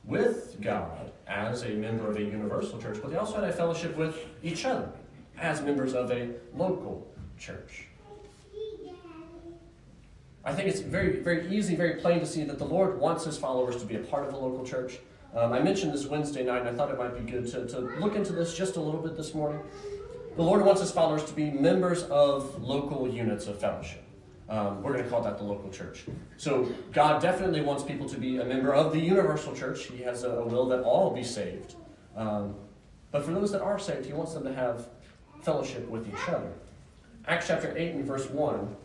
with 0.05 0.57
God 0.61 1.11
as 1.27 1.63
a 1.63 1.69
member 1.69 2.09
of 2.09 2.17
a 2.17 2.23
universal 2.23 2.81
church, 2.81 2.99
but 3.01 3.11
they 3.11 3.17
also 3.17 3.35
had 3.35 3.43
a 3.43 3.53
fellowship 3.53 3.97
with 3.97 4.17
each 4.41 4.65
other 4.65 4.89
as 5.37 5.61
members 5.61 5.93
of 5.93 6.11
a 6.11 6.29
local 6.55 7.07
church. 7.37 7.87
I 10.43 10.53
think 10.53 10.69
it's 10.69 10.79
very, 10.79 11.19
very 11.19 11.55
easy, 11.55 11.75
very 11.75 12.01
plain 12.01 12.19
to 12.19 12.25
see 12.25 12.43
that 12.45 12.57
the 12.57 12.65
Lord 12.65 12.99
wants 12.99 13.25
his 13.25 13.37
followers 13.37 13.77
to 13.77 13.85
be 13.85 13.95
a 13.95 13.99
part 13.99 14.27
of 14.27 14.33
a 14.33 14.37
local 14.37 14.65
church. 14.65 14.97
Um, 15.33 15.53
I 15.53 15.59
mentioned 15.59 15.93
this 15.93 16.05
Wednesday 16.05 16.43
night, 16.43 16.59
and 16.59 16.69
I 16.69 16.73
thought 16.73 16.91
it 16.91 16.97
might 16.97 17.15
be 17.15 17.31
good 17.31 17.47
to, 17.51 17.65
to 17.67 17.79
look 17.99 18.15
into 18.15 18.33
this 18.33 18.53
just 18.55 18.75
a 18.75 18.81
little 18.81 19.01
bit 19.01 19.15
this 19.15 19.33
morning. 19.33 19.61
The 20.35 20.41
Lord 20.41 20.65
wants 20.65 20.81
his 20.81 20.91
followers 20.91 21.23
to 21.25 21.33
be 21.33 21.49
members 21.51 22.03
of 22.03 22.61
local 22.61 23.07
units 23.07 23.47
of 23.47 23.59
fellowship. 23.59 24.03
Um, 24.49 24.83
we're 24.83 24.91
going 24.91 25.05
to 25.05 25.09
call 25.09 25.21
that 25.21 25.37
the 25.37 25.45
local 25.45 25.69
church. 25.69 26.03
So 26.35 26.69
God 26.91 27.21
definitely 27.21 27.61
wants 27.61 27.83
people 27.83 28.09
to 28.09 28.17
be 28.17 28.39
a 28.39 28.45
member 28.45 28.73
of 28.73 28.91
the 28.91 28.99
universal 28.99 29.55
church. 29.55 29.85
He 29.85 30.03
has 30.03 30.23
a, 30.23 30.31
a 30.31 30.45
will 30.45 30.67
that 30.67 30.81
all 30.81 31.11
be 31.11 31.23
saved. 31.23 31.75
Um, 32.17 32.55
but 33.11 33.23
for 33.23 33.31
those 33.31 33.51
that 33.53 33.61
are 33.61 33.79
saved, 33.79 34.05
He 34.05 34.13
wants 34.13 34.33
them 34.33 34.43
to 34.43 34.53
have 34.53 34.89
fellowship 35.41 35.87
with 35.87 36.07
each 36.07 36.29
other. 36.29 36.51
Acts 37.25 37.47
chapter 37.47 37.73
8 37.77 37.95
and 37.95 38.05
verse 38.05 38.29
1, 38.29 38.75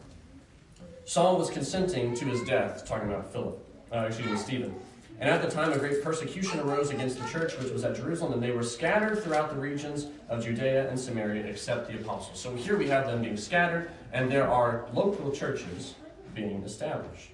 Saul 1.05 1.39
was 1.39 1.51
consenting 1.51 2.15
to 2.15 2.25
his 2.27 2.43
death, 2.43 2.87
talking 2.87 3.09
about 3.09 3.33
Philip, 3.33 3.59
uh, 3.93 4.01
excuse 4.01 4.29
me, 4.29 4.37
Stephen. 4.37 4.75
And 5.19 5.31
at 5.31 5.41
the 5.41 5.51
time, 5.51 5.73
a 5.73 5.79
great 5.79 6.03
persecution 6.03 6.61
arose 6.61 6.91
against 6.91 7.19
the 7.19 7.27
church, 7.29 7.59
which 7.59 7.73
was 7.73 7.85
at 7.85 7.97
Jerusalem, 7.97 8.35
and 8.35 8.43
they 8.43 8.51
were 8.51 8.63
scattered 8.63 9.23
throughout 9.23 9.49
the 9.49 9.57
regions 9.57 10.09
of 10.29 10.45
Judea 10.45 10.91
and 10.91 11.01
Samaria, 11.01 11.47
except 11.47 11.89
the 11.89 11.95
apostles. 11.95 12.39
So 12.39 12.55
here 12.55 12.77
we 12.77 12.89
have 12.89 13.07
them 13.07 13.23
being 13.23 13.39
scattered, 13.39 13.91
and 14.13 14.31
there 14.31 14.47
are 14.47 14.87
local 14.93 15.31
churches 15.31 15.95
being 16.35 16.63
established. 16.65 17.31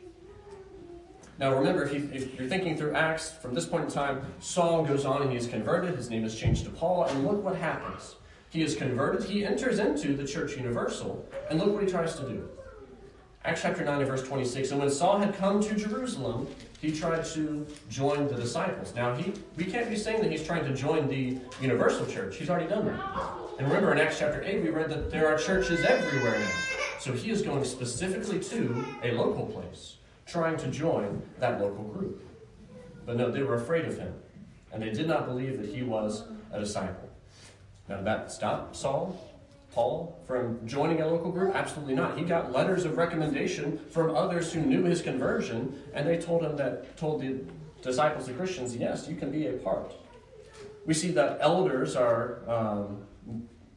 Now 1.39 1.53
remember, 1.55 1.83
if, 1.85 1.93
you, 1.93 2.31
you're 2.39 2.49
thinking 2.49 2.77
through 2.77 2.95
Acts, 2.95 3.33
from 3.33 3.53
this 3.53 3.67
point 3.67 3.87
in 3.87 3.91
time, 3.91 4.23
Saul 4.39 4.85
goes 4.85 5.05
on 5.05 5.23
and 5.23 5.33
he 5.33 5.37
is 5.37 5.49
converted. 5.49 5.97
His 5.97 6.09
name 6.09 6.25
is 6.25 6.39
changed 6.39 6.65
to 6.67 6.71
Paul, 6.71 7.05
and 7.05 7.27
look 7.27 7.43
what 7.43 7.57
happens. 7.57 8.15
He 8.51 8.63
is 8.63 8.77
converted, 8.77 9.25
he 9.25 9.45
enters 9.45 9.81
into 9.81 10.15
the 10.15 10.27
church 10.27 10.57
universal, 10.57 11.27
and 11.51 11.59
look 11.59 11.73
what 11.73 11.83
he 11.83 11.89
tries 11.89 12.15
to 12.17 12.29
do. 12.29 12.49
Acts 13.45 13.63
chapter 13.63 13.85
9 13.85 13.99
and 13.99 14.09
verse 14.09 14.23
26. 14.23 14.71
And 14.71 14.81
when 14.81 14.91
Saul 14.91 15.19
had 15.19 15.35
come 15.35 15.61
to 15.63 15.75
Jerusalem, 15.75 16.47
he 16.83 16.91
tried 16.91 17.25
to 17.25 17.65
join 17.89 18.27
the 18.27 18.35
disciples. 18.35 18.93
Now, 18.95 19.15
he 19.15 19.33
we 19.57 19.65
can't 19.65 19.89
be 19.89 19.97
saying 19.97 20.21
that 20.21 20.33
he's 20.33 20.45
trying 20.45 20.65
to 20.65 20.75
join 20.75 21.07
the 21.07 21.39
universal 21.61 22.05
church. 22.05 22.37
He's 22.37 22.51
already 22.51 22.67
done 22.67 22.87
that. 22.87 23.01
And 23.59 23.69
remember 23.69 23.93
in 23.93 23.99
Acts 23.99 24.19
chapter 24.19 24.43
8, 24.43 24.63
we 24.65 24.71
read 24.71 24.91
that 24.91 25.09
there 25.09 25.29
are 25.29 25.39
churches 25.39 25.85
everywhere 25.85 26.37
now. 26.37 26.51
So 26.99 27.13
he 27.13 27.31
is 27.31 27.41
going 27.41 27.65
specifically 27.65 28.41
to 28.41 28.85
a 29.05 29.13
local 29.13 29.47
place, 29.47 29.99
trying 30.27 30.57
to 30.57 30.67
join 30.67 31.23
that 31.39 31.61
local 31.61 31.85
group. 31.85 32.21
But 33.07 33.17
no, 33.17 33.31
they 33.31 33.45
were 33.45 33.55
afraid 33.55 33.85
of 33.85 33.97
him, 33.97 34.15
and 34.73 34.83
they 34.83 34.91
did 34.91 35.07
not 35.07 35.27
believe 35.27 35.63
that 35.63 35.73
he 35.73 35.85
was 35.85 36.25
a 36.51 36.59
disciple. 36.59 37.09
Now, 37.89 38.03
that 38.03 38.33
stopped 38.33 38.75
Saul 38.75 39.21
Paul 39.73 40.21
from 40.27 40.67
joining 40.67 41.01
a 41.01 41.07
local 41.07 41.33
group? 41.33 41.55
Absolutely 41.55 41.95
not. 41.95 42.19
He 42.19 42.25
got 42.25 42.53
letters 42.53 42.85
of 42.85 42.97
recommendation 42.97 43.79
from 43.91 44.15
others 44.15 44.53
who 44.53 44.61
knew 44.61 44.85
his 44.85 45.01
conversion, 45.01 45.83
and 45.95 46.07
they 46.07 46.19
told 46.19 46.43
him 46.43 46.57
that 46.57 46.97
told 46.97 47.23
the 47.23 47.41
disciples, 47.83 48.27
the 48.27 48.35
Christians, 48.35 48.77
yes, 48.77 49.09
you 49.09 49.17
can 49.17 49.31
be 49.31 49.47
a 49.47 49.53
part. 49.53 49.95
We 50.85 50.95
see 50.95 51.11
that 51.13 51.39
elders 51.41 51.97
are 51.97 52.41
um, 52.49 53.05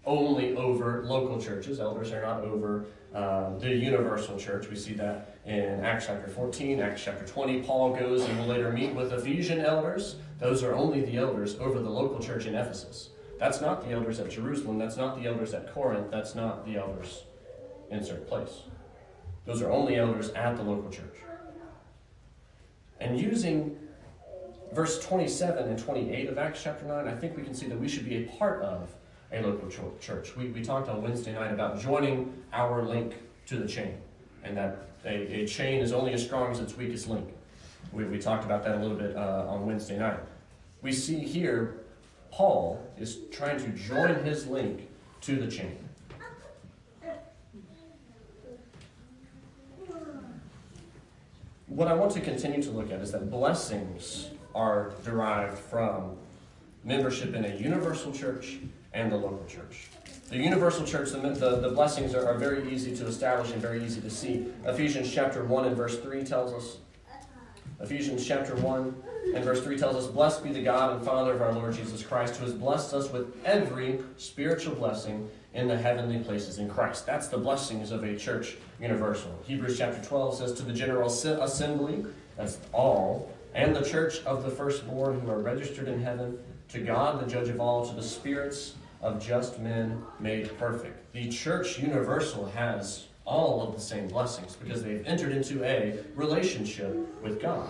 only 0.05 0.55
over 0.55 1.03
local 1.05 1.39
churches. 1.41 1.79
Elders 1.79 2.11
are 2.11 2.21
not 2.21 2.41
over 2.41 2.85
uh, 3.13 3.57
the 3.59 3.73
universal 3.73 4.37
church. 4.37 4.69
We 4.69 4.75
see 4.75 4.93
that 4.95 5.37
in 5.45 5.83
Acts 5.83 6.07
chapter 6.07 6.27
14, 6.27 6.81
Acts 6.81 7.03
chapter 7.03 7.25
20. 7.25 7.61
Paul 7.61 7.95
goes 7.95 8.23
and 8.23 8.37
will 8.39 8.47
later 8.47 8.71
meet 8.71 8.93
with 8.93 9.13
Ephesian 9.13 9.59
elders. 9.61 10.17
Those 10.39 10.63
are 10.63 10.75
only 10.75 11.01
the 11.01 11.17
elders 11.17 11.55
over 11.59 11.79
the 11.79 11.89
local 11.89 12.19
church 12.19 12.45
in 12.45 12.55
Ephesus. 12.55 13.09
That's 13.39 13.61
not 13.61 13.83
the 13.83 13.91
elders 13.91 14.19
at 14.19 14.31
Jerusalem. 14.31 14.77
That's 14.77 14.97
not 14.97 15.21
the 15.21 15.27
elders 15.27 15.53
at 15.53 15.73
Corinth. 15.73 16.09
That's 16.09 16.35
not 16.35 16.65
the 16.65 16.77
elders 16.77 17.23
in 17.89 17.99
insert 17.99 18.27
place. 18.27 18.61
Those 19.45 19.61
are 19.61 19.71
only 19.71 19.97
elders 19.97 20.29
at 20.29 20.55
the 20.57 20.63
local 20.63 20.89
church. 20.89 21.17
And 22.99 23.19
using 23.19 23.77
verse 24.73 24.99
27 25.05 25.67
and 25.67 25.77
28 25.77 26.29
of 26.29 26.37
Acts 26.37 26.63
chapter 26.63 26.85
9, 26.85 27.07
I 27.07 27.15
think 27.15 27.35
we 27.35 27.43
can 27.43 27.53
see 27.53 27.67
that 27.67 27.79
we 27.79 27.87
should 27.87 28.05
be 28.05 28.23
a 28.23 28.27
part 28.37 28.61
of 28.61 28.93
a 29.31 29.41
local 29.41 29.69
church. 29.99 30.35
We, 30.35 30.47
we 30.47 30.63
talked 30.63 30.89
on 30.89 31.01
Wednesday 31.01 31.33
night 31.33 31.51
about 31.51 31.79
joining 31.79 32.33
our 32.53 32.83
link 32.83 33.15
to 33.47 33.57
the 33.57 33.67
chain, 33.67 33.97
and 34.43 34.55
that 34.57 34.87
a, 35.05 35.43
a 35.43 35.47
chain 35.47 35.81
is 35.81 35.91
only 35.91 36.13
as 36.13 36.23
strong 36.23 36.51
as 36.51 36.59
its 36.59 36.75
weakest 36.77 37.07
link. 37.07 37.27
We, 37.91 38.05
we 38.05 38.19
talked 38.19 38.45
about 38.45 38.63
that 38.63 38.75
a 38.75 38.79
little 38.79 38.97
bit 38.97 39.15
uh, 39.15 39.45
on 39.47 39.65
Wednesday 39.65 39.97
night. 39.97 40.19
We 40.81 40.91
see 40.91 41.19
here 41.19 41.84
Paul 42.35 42.85
is 42.99 43.19
trying 43.31 43.59
to 43.59 43.69
join 43.69 44.25
his 44.25 44.45
link 44.45 44.89
to 45.21 45.37
the 45.37 45.47
chain. 45.47 45.77
What 51.67 51.87
I 51.87 51.93
want 51.93 52.11
to 52.11 52.19
continue 52.19 52.61
to 52.61 52.71
look 52.71 52.91
at 52.91 52.99
is 52.99 53.13
that 53.13 53.31
blessings 53.31 54.31
are 54.53 54.91
derived 55.05 55.57
from 55.57 56.17
membership 56.83 57.33
in 57.33 57.45
a 57.45 57.55
universal 57.55 58.11
church 58.11 58.57
and 58.93 59.09
the 59.09 59.15
local 59.15 59.45
church. 59.47 59.87
The 60.27 60.37
universal 60.37 60.85
church, 60.85 61.11
the, 61.11 61.19
the, 61.19 61.61
the 61.61 61.69
blessings 61.69 62.13
are, 62.13 62.27
are 62.27 62.37
very 62.37 62.69
easy 62.69 62.93
to 62.97 63.07
establish 63.07 63.53
and 63.53 63.61
very 63.61 63.81
easy 63.81 64.01
to 64.01 64.09
see. 64.09 64.47
Ephesians 64.65 65.09
chapter 65.09 65.45
1 65.45 65.65
and 65.67 65.77
verse 65.77 65.99
3 65.99 66.25
tells 66.25 66.51
us 66.51 66.79
Ephesians 67.79 68.27
chapter 68.27 68.55
1 68.57 68.93
and 69.33 69.43
verse 69.43 69.63
3 69.63 69.77
tells 69.77 69.95
us, 69.95 70.07
Blessed 70.11 70.43
be 70.43 70.51
the 70.51 70.61
God 70.61 70.95
and 70.95 71.05
Father 71.05 71.33
of 71.33 71.41
our 71.41 71.53
Lord 71.53 71.73
Jesus 71.73 72.03
Christ, 72.03 72.37
who 72.37 72.45
has 72.45 72.53
blessed 72.53 72.93
us 72.93 73.11
with 73.11 73.35
every 73.45 73.99
spiritual 74.17 74.75
blessing 74.75 75.29
in 75.53 75.67
the 75.67 75.77
heavenly 75.77 76.19
places 76.19 76.59
in 76.59 76.69
Christ. 76.69 77.05
That's 77.05 77.27
the 77.27 77.37
blessings 77.37 77.91
of 77.91 78.03
a 78.03 78.15
church 78.15 78.57
universal. 78.79 79.37
Hebrews 79.45 79.77
chapter 79.77 80.03
12 80.05 80.37
says, 80.37 80.53
To 80.53 80.63
the 80.63 80.73
general 80.73 81.07
assembly, 81.07 82.05
that's 82.37 82.59
all, 82.71 83.31
and 83.53 83.75
the 83.75 83.81
church 83.81 84.23
of 84.25 84.43
the 84.43 84.49
firstborn 84.49 85.19
who 85.21 85.31
are 85.31 85.39
registered 85.39 85.87
in 85.87 86.01
heaven, 86.01 86.37
to 86.69 86.79
God, 86.79 87.25
the 87.25 87.31
judge 87.31 87.47
of 87.47 87.59
all, 87.59 87.87
to 87.87 87.95
the 87.95 88.03
spirits 88.03 88.75
of 89.01 89.25
just 89.25 89.59
men 89.59 90.03
made 90.19 90.57
perfect. 90.57 91.13
The 91.13 91.29
church 91.29 91.79
universal 91.79 92.45
has 92.47 93.05
all 93.23 93.67
of 93.67 93.73
the 93.73 93.81
same 93.81 94.07
blessings 94.07 94.55
because 94.55 94.83
they've 94.83 95.05
entered 95.05 95.31
into 95.31 95.63
a 95.63 95.99
relationship 96.15 96.95
with 97.23 97.41
God. 97.41 97.69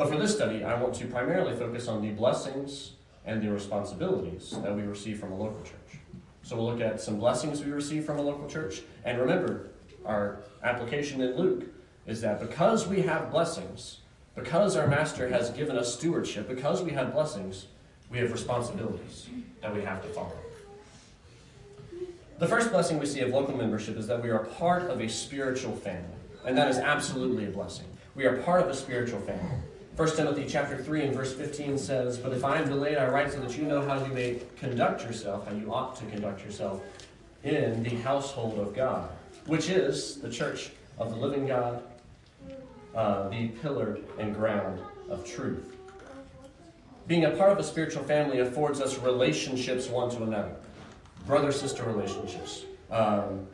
But 0.00 0.08
for 0.08 0.16
this 0.16 0.34
study, 0.34 0.64
I 0.64 0.80
want 0.80 0.94
to 0.94 1.06
primarily 1.06 1.54
focus 1.54 1.86
on 1.86 2.00
the 2.00 2.08
blessings 2.08 2.92
and 3.26 3.42
the 3.42 3.50
responsibilities 3.50 4.54
that 4.62 4.74
we 4.74 4.80
receive 4.80 5.20
from 5.20 5.30
a 5.30 5.36
local 5.36 5.62
church. 5.62 6.00
So 6.42 6.56
we'll 6.56 6.72
look 6.72 6.80
at 6.80 7.02
some 7.02 7.18
blessings 7.18 7.62
we 7.62 7.70
receive 7.70 8.06
from 8.06 8.18
a 8.18 8.22
local 8.22 8.48
church. 8.48 8.80
And 9.04 9.20
remember, 9.20 9.68
our 10.06 10.38
application 10.62 11.20
in 11.20 11.36
Luke 11.36 11.64
is 12.06 12.22
that 12.22 12.40
because 12.40 12.86
we 12.86 13.02
have 13.02 13.30
blessings, 13.30 13.98
because 14.34 14.74
our 14.74 14.86
master 14.86 15.28
has 15.28 15.50
given 15.50 15.76
us 15.76 15.92
stewardship, 15.92 16.48
because 16.48 16.80
we 16.80 16.92
have 16.92 17.12
blessings, 17.12 17.66
we 18.10 18.16
have 18.20 18.32
responsibilities 18.32 19.28
that 19.60 19.74
we 19.74 19.82
have 19.82 20.00
to 20.00 20.08
follow. 20.08 20.32
The 22.38 22.48
first 22.48 22.70
blessing 22.70 22.98
we 22.98 23.04
see 23.04 23.20
of 23.20 23.32
local 23.32 23.54
membership 23.54 23.98
is 23.98 24.06
that 24.06 24.22
we 24.22 24.30
are 24.30 24.46
part 24.46 24.84
of 24.84 24.98
a 25.02 25.10
spiritual 25.10 25.76
family. 25.76 26.08
And 26.46 26.56
that 26.56 26.70
is 26.70 26.78
absolutely 26.78 27.44
a 27.44 27.50
blessing. 27.50 27.84
We 28.14 28.24
are 28.24 28.38
part 28.38 28.62
of 28.62 28.70
a 28.70 28.74
spiritual 28.74 29.20
family. 29.20 29.58
1 30.00 30.16
Timothy 30.16 30.46
chapter 30.48 30.78
3 30.78 31.02
and 31.02 31.14
verse 31.14 31.34
15 31.34 31.76
says, 31.76 32.16
But 32.16 32.32
if 32.32 32.42
I 32.42 32.56
am 32.56 32.66
delayed, 32.66 32.96
I 32.96 33.06
write 33.08 33.32
so 33.32 33.40
that 33.40 33.54
you 33.58 33.64
know 33.64 33.86
how 33.86 34.02
you 34.02 34.10
may 34.14 34.40
conduct 34.56 35.02
yourself, 35.02 35.46
how 35.46 35.54
you 35.54 35.70
ought 35.70 35.94
to 35.96 36.06
conduct 36.06 36.42
yourself 36.42 36.80
in 37.44 37.82
the 37.82 37.96
household 37.96 38.58
of 38.58 38.74
God, 38.74 39.10
which 39.44 39.68
is 39.68 40.16
the 40.16 40.30
church 40.30 40.70
of 40.96 41.10
the 41.10 41.16
living 41.16 41.46
God, 41.46 41.82
uh, 42.94 43.28
the 43.28 43.48
pillar 43.60 43.98
and 44.18 44.34
ground 44.34 44.80
of 45.10 45.26
truth. 45.26 45.76
Being 47.06 47.26
a 47.26 47.32
part 47.32 47.52
of 47.52 47.58
a 47.58 47.62
spiritual 47.62 48.02
family 48.04 48.38
affords 48.38 48.80
us 48.80 48.98
relationships 49.00 49.86
one 49.88 50.08
to 50.12 50.22
another 50.22 50.56
brother 51.26 51.52
sister 51.52 51.84
relationships, 51.84 52.64
um, 52.90 53.46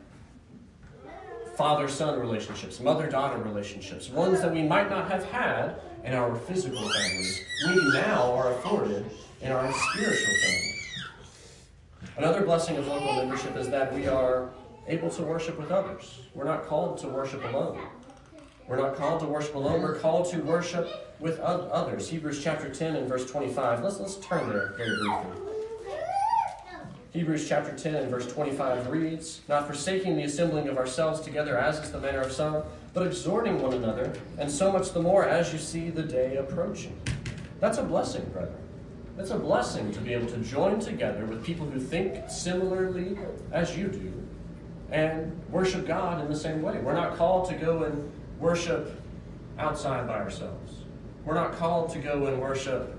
father 1.57 1.89
son 1.89 2.17
relationships, 2.17 2.79
mother 2.79 3.09
daughter 3.09 3.37
relationships, 3.39 4.09
ones 4.09 4.39
that 4.39 4.53
we 4.53 4.61
might 4.61 4.89
not 4.89 5.11
have 5.11 5.25
had 5.25 5.81
in 6.07 6.13
our 6.13 6.35
physical 6.35 6.89
families, 6.89 7.43
we 7.67 7.75
now 7.93 8.31
are 8.31 8.53
afforded 8.53 9.05
in 9.41 9.51
our 9.51 9.71
spiritual 9.73 10.33
family. 10.41 10.73
Another 12.15 12.45
blessing 12.45 12.77
of 12.77 12.87
local 12.87 13.13
membership 13.13 13.57
is 13.57 13.67
that 13.69 13.93
we 13.93 14.07
are 14.07 14.49
able 14.87 15.09
to 15.09 15.21
worship 15.21 15.59
with 15.59 15.69
others. 15.69 16.21
We're 16.33 16.45
not 16.45 16.65
called 16.65 16.97
to 16.99 17.09
worship 17.09 17.43
alone. 17.43 17.81
We're 18.67 18.77
not 18.77 18.95
called 18.95 19.19
to 19.19 19.25
worship 19.25 19.55
alone. 19.55 19.81
We're 19.81 19.99
called 19.99 20.31
to 20.31 20.39
worship 20.39 20.87
with 21.19 21.39
others. 21.39 22.07
Hebrews 22.07 22.41
chapter 22.41 22.69
10 22.69 22.95
and 22.95 23.09
verse 23.09 23.29
25. 23.29 23.83
Let's, 23.83 23.99
let's 23.99 24.15
turn 24.17 24.47
there 24.47 24.73
very 24.77 24.97
briefly. 24.97 25.46
Hebrews 27.11 27.47
chapter 27.47 27.75
10 27.75 27.95
and 27.95 28.11
verse 28.11 28.31
25 28.31 28.89
reads, 28.89 29.41
Not 29.47 29.65
forsaking 29.65 30.17
the 30.17 30.23
assembling 30.23 30.67
of 30.67 30.77
ourselves 30.77 31.21
together 31.21 31.57
as 31.57 31.79
is 31.79 31.91
the 31.91 31.99
manner 31.99 32.19
of 32.19 32.31
some, 32.31 32.63
but 32.93 33.07
exhorting 33.07 33.61
one 33.61 33.73
another, 33.73 34.11
and 34.37 34.51
so 34.51 34.71
much 34.71 34.91
the 34.91 35.01
more 35.01 35.25
as 35.25 35.53
you 35.53 35.59
see 35.59 35.89
the 35.89 36.03
day 36.03 36.35
approaching. 36.35 36.99
That's 37.59 37.77
a 37.77 37.83
blessing, 37.83 38.25
brethren. 38.33 38.57
It's 39.17 39.31
a 39.31 39.39
blessing 39.39 39.91
to 39.93 40.01
be 40.01 40.13
able 40.13 40.27
to 40.27 40.37
join 40.39 40.79
together 40.79 41.25
with 41.25 41.45
people 41.45 41.65
who 41.65 41.79
think 41.79 42.29
similarly 42.29 43.17
as 43.51 43.75
you 43.77 43.87
do 43.87 44.13
and 44.91 45.31
worship 45.49 45.87
God 45.87 46.21
in 46.21 46.29
the 46.29 46.37
same 46.37 46.61
way. 46.61 46.77
We're 46.79 46.93
not 46.93 47.15
called 47.15 47.49
to 47.49 47.55
go 47.55 47.83
and 47.83 48.11
worship 48.39 49.01
outside 49.57 50.07
by 50.07 50.15
ourselves. 50.15 50.83
We're 51.25 51.33
not 51.33 51.53
called 51.53 51.89
to 51.93 51.99
go 51.99 52.27
and 52.27 52.39
worship 52.39 52.96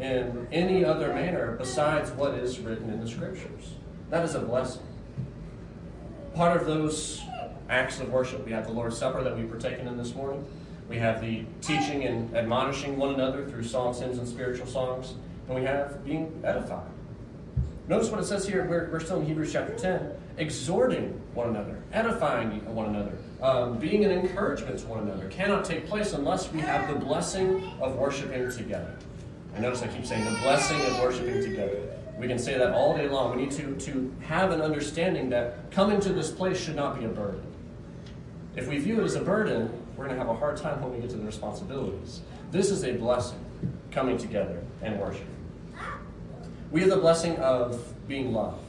in 0.00 0.48
any 0.52 0.84
other 0.84 1.14
manner 1.14 1.52
besides 1.52 2.10
what 2.12 2.34
is 2.34 2.58
written 2.58 2.90
in 2.90 3.00
the 3.00 3.08
Scriptures. 3.08 3.74
That 4.10 4.24
is 4.24 4.34
a 4.34 4.40
blessing. 4.40 4.82
Part 6.34 6.60
of 6.60 6.66
those 6.66 7.20
acts 7.68 8.00
of 8.00 8.10
worship. 8.10 8.44
We 8.44 8.52
have 8.52 8.66
the 8.66 8.72
Lord's 8.72 8.98
Supper 8.98 9.22
that 9.22 9.36
we've 9.36 9.48
partaken 9.48 9.86
in 9.86 9.96
this 9.96 10.14
morning. 10.14 10.44
We 10.88 10.98
have 10.98 11.20
the 11.20 11.44
teaching 11.60 12.04
and 12.04 12.34
admonishing 12.34 12.96
one 12.96 13.14
another 13.14 13.46
through 13.48 13.62
songs, 13.62 14.00
hymns, 14.00 14.18
and 14.18 14.26
spiritual 14.26 14.66
songs. 14.66 15.14
And 15.46 15.56
we 15.56 15.64
have 15.64 16.04
being 16.04 16.40
edified. 16.44 16.90
Notice 17.86 18.08
what 18.08 18.20
it 18.20 18.24
says 18.24 18.46
here. 18.46 18.66
We're, 18.68 18.90
we're 18.90 19.00
still 19.00 19.20
in 19.20 19.26
Hebrews 19.26 19.52
chapter 19.52 19.74
10. 19.74 20.12
Exhorting 20.38 21.20
one 21.34 21.48
another, 21.48 21.82
edifying 21.92 22.64
one 22.74 22.86
another, 22.86 23.12
um, 23.42 23.78
being 23.78 24.04
an 24.04 24.10
encouragement 24.10 24.78
to 24.78 24.86
one 24.86 25.00
another 25.00 25.28
cannot 25.28 25.64
take 25.64 25.86
place 25.86 26.12
unless 26.12 26.50
we 26.52 26.60
have 26.60 26.88
the 26.88 26.94
blessing 26.94 27.64
of 27.80 27.96
worshiping 27.96 28.50
together. 28.50 28.96
And 29.54 29.62
notice 29.62 29.82
I 29.82 29.88
keep 29.88 30.06
saying 30.06 30.24
the 30.24 30.38
blessing 30.40 30.80
of 30.82 31.00
worshiping 31.00 31.42
together. 31.42 31.96
We 32.18 32.28
can 32.28 32.38
say 32.38 32.58
that 32.58 32.72
all 32.72 32.96
day 32.96 33.08
long. 33.08 33.36
We 33.36 33.44
need 33.44 33.52
to, 33.52 33.74
to 33.76 34.14
have 34.20 34.50
an 34.52 34.60
understanding 34.60 35.30
that 35.30 35.70
coming 35.70 36.00
to 36.00 36.12
this 36.12 36.30
place 36.30 36.60
should 36.60 36.76
not 36.76 36.98
be 36.98 37.06
a 37.06 37.08
burden. 37.08 37.42
If 38.56 38.68
we 38.68 38.78
view 38.78 39.00
it 39.00 39.04
as 39.04 39.14
a 39.14 39.22
burden, 39.22 39.72
we're 39.96 40.04
going 40.04 40.18
to 40.18 40.24
have 40.24 40.34
a 40.34 40.38
hard 40.38 40.56
time 40.56 40.82
when 40.82 40.92
we 40.92 41.00
get 41.00 41.10
to 41.10 41.16
the 41.16 41.24
responsibilities. 41.24 42.20
This 42.50 42.70
is 42.70 42.84
a 42.84 42.92
blessing, 42.92 43.38
coming 43.90 44.18
together 44.18 44.62
and 44.82 44.98
worshiping. 45.00 45.26
We 46.70 46.80
have 46.80 46.90
the 46.90 46.96
blessing 46.96 47.36
of 47.36 47.92
being 48.06 48.32
loved. 48.32 48.64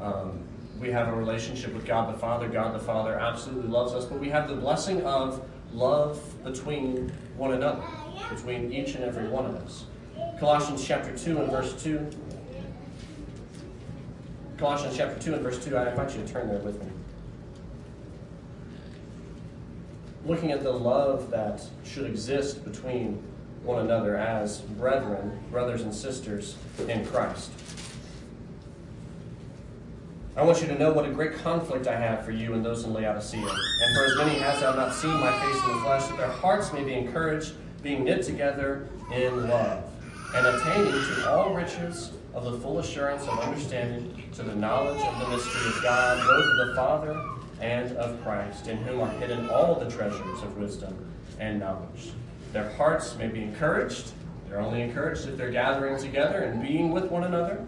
Um, 0.00 0.44
we 0.80 0.90
have 0.90 1.08
a 1.08 1.12
relationship 1.12 1.72
with 1.72 1.86
God 1.86 2.12
the 2.14 2.18
Father. 2.18 2.48
God 2.48 2.74
the 2.74 2.84
Father 2.84 3.18
absolutely 3.18 3.70
loves 3.70 3.92
us, 3.92 4.04
but 4.04 4.18
we 4.18 4.28
have 4.28 4.48
the 4.48 4.56
blessing 4.56 5.02
of 5.02 5.42
love 5.72 6.20
between 6.44 7.12
one 7.36 7.52
another, 7.52 7.82
between 8.30 8.72
each 8.72 8.94
and 8.94 9.04
every 9.04 9.28
one 9.28 9.46
of 9.46 9.56
us. 9.56 9.86
Colossians 10.44 10.86
chapter 10.86 11.16
2 11.16 11.38
and 11.38 11.50
verse 11.50 11.82
2. 11.82 12.06
Colossians 14.58 14.94
chapter 14.94 15.18
2 15.18 15.32
and 15.32 15.42
verse 15.42 15.64
2, 15.64 15.74
I 15.74 15.88
invite 15.88 16.14
you 16.14 16.22
to 16.22 16.30
turn 16.30 16.48
there 16.48 16.58
with 16.58 16.78
me. 16.82 16.90
Looking 20.26 20.52
at 20.52 20.62
the 20.62 20.70
love 20.70 21.30
that 21.30 21.62
should 21.82 22.04
exist 22.04 22.62
between 22.62 23.22
one 23.62 23.86
another 23.86 24.18
as 24.18 24.60
brethren, 24.60 25.42
brothers 25.50 25.80
and 25.80 25.94
sisters 25.94 26.56
in 26.88 27.06
Christ. 27.06 27.50
I 30.36 30.42
want 30.42 30.60
you 30.60 30.66
to 30.66 30.78
know 30.78 30.92
what 30.92 31.06
a 31.06 31.10
great 31.10 31.36
conflict 31.38 31.86
I 31.86 31.96
have 31.96 32.22
for 32.22 32.32
you 32.32 32.52
and 32.52 32.62
those 32.62 32.84
in 32.84 32.92
Laodicea. 32.92 33.40
And 33.40 33.96
for 33.96 34.04
as 34.04 34.16
many 34.18 34.40
as 34.40 34.60
have 34.60 34.76
not 34.76 34.92
seen 34.92 35.14
my 35.14 35.32
face 35.40 35.64
in 35.64 35.68
the 35.70 35.80
flesh, 35.80 36.06
that 36.08 36.18
their 36.18 36.28
hearts 36.28 36.70
may 36.74 36.84
be 36.84 36.92
encouraged, 36.92 37.54
being 37.82 38.04
knit 38.04 38.22
together 38.24 38.86
in 39.10 39.48
love, 39.48 39.90
and 40.34 40.46
attaining 40.46 40.92
to 40.92 41.30
all 41.30 41.54
riches 41.54 42.10
of 42.34 42.44
the 42.44 42.58
full 42.58 42.80
assurance 42.80 43.22
of 43.22 43.38
understanding, 43.38 44.22
to 44.34 44.42
the 44.42 44.54
knowledge 44.54 45.00
of 45.00 45.20
the 45.20 45.28
mystery 45.28 45.68
of 45.68 45.82
God, 45.82 46.18
both 46.26 46.44
of 46.44 46.66
the 46.66 46.74
Father 46.74 47.22
and 47.60 47.96
of 47.96 48.20
Christ, 48.24 48.66
in 48.66 48.76
whom 48.78 49.00
are 49.00 49.10
hidden 49.20 49.48
all 49.48 49.76
the 49.76 49.88
treasures 49.88 50.42
of 50.42 50.56
wisdom 50.56 50.96
and 51.38 51.60
knowledge. 51.60 52.10
Their 52.52 52.70
hearts 52.70 53.16
may 53.16 53.28
be 53.28 53.42
encouraged. 53.42 54.12
They're 54.48 54.60
only 54.60 54.82
encouraged 54.82 55.28
if 55.28 55.36
they're 55.36 55.50
gathering 55.50 55.98
together 55.98 56.42
and 56.42 56.60
being 56.60 56.90
with 56.90 57.10
one 57.10 57.24
another. 57.24 57.64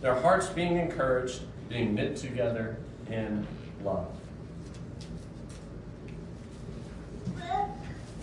Their 0.00 0.14
hearts 0.14 0.48
being 0.48 0.76
encouraged, 0.76 1.42
being 1.68 1.94
knit 1.94 2.16
together 2.16 2.76
in 3.10 3.46
love. 3.82 4.10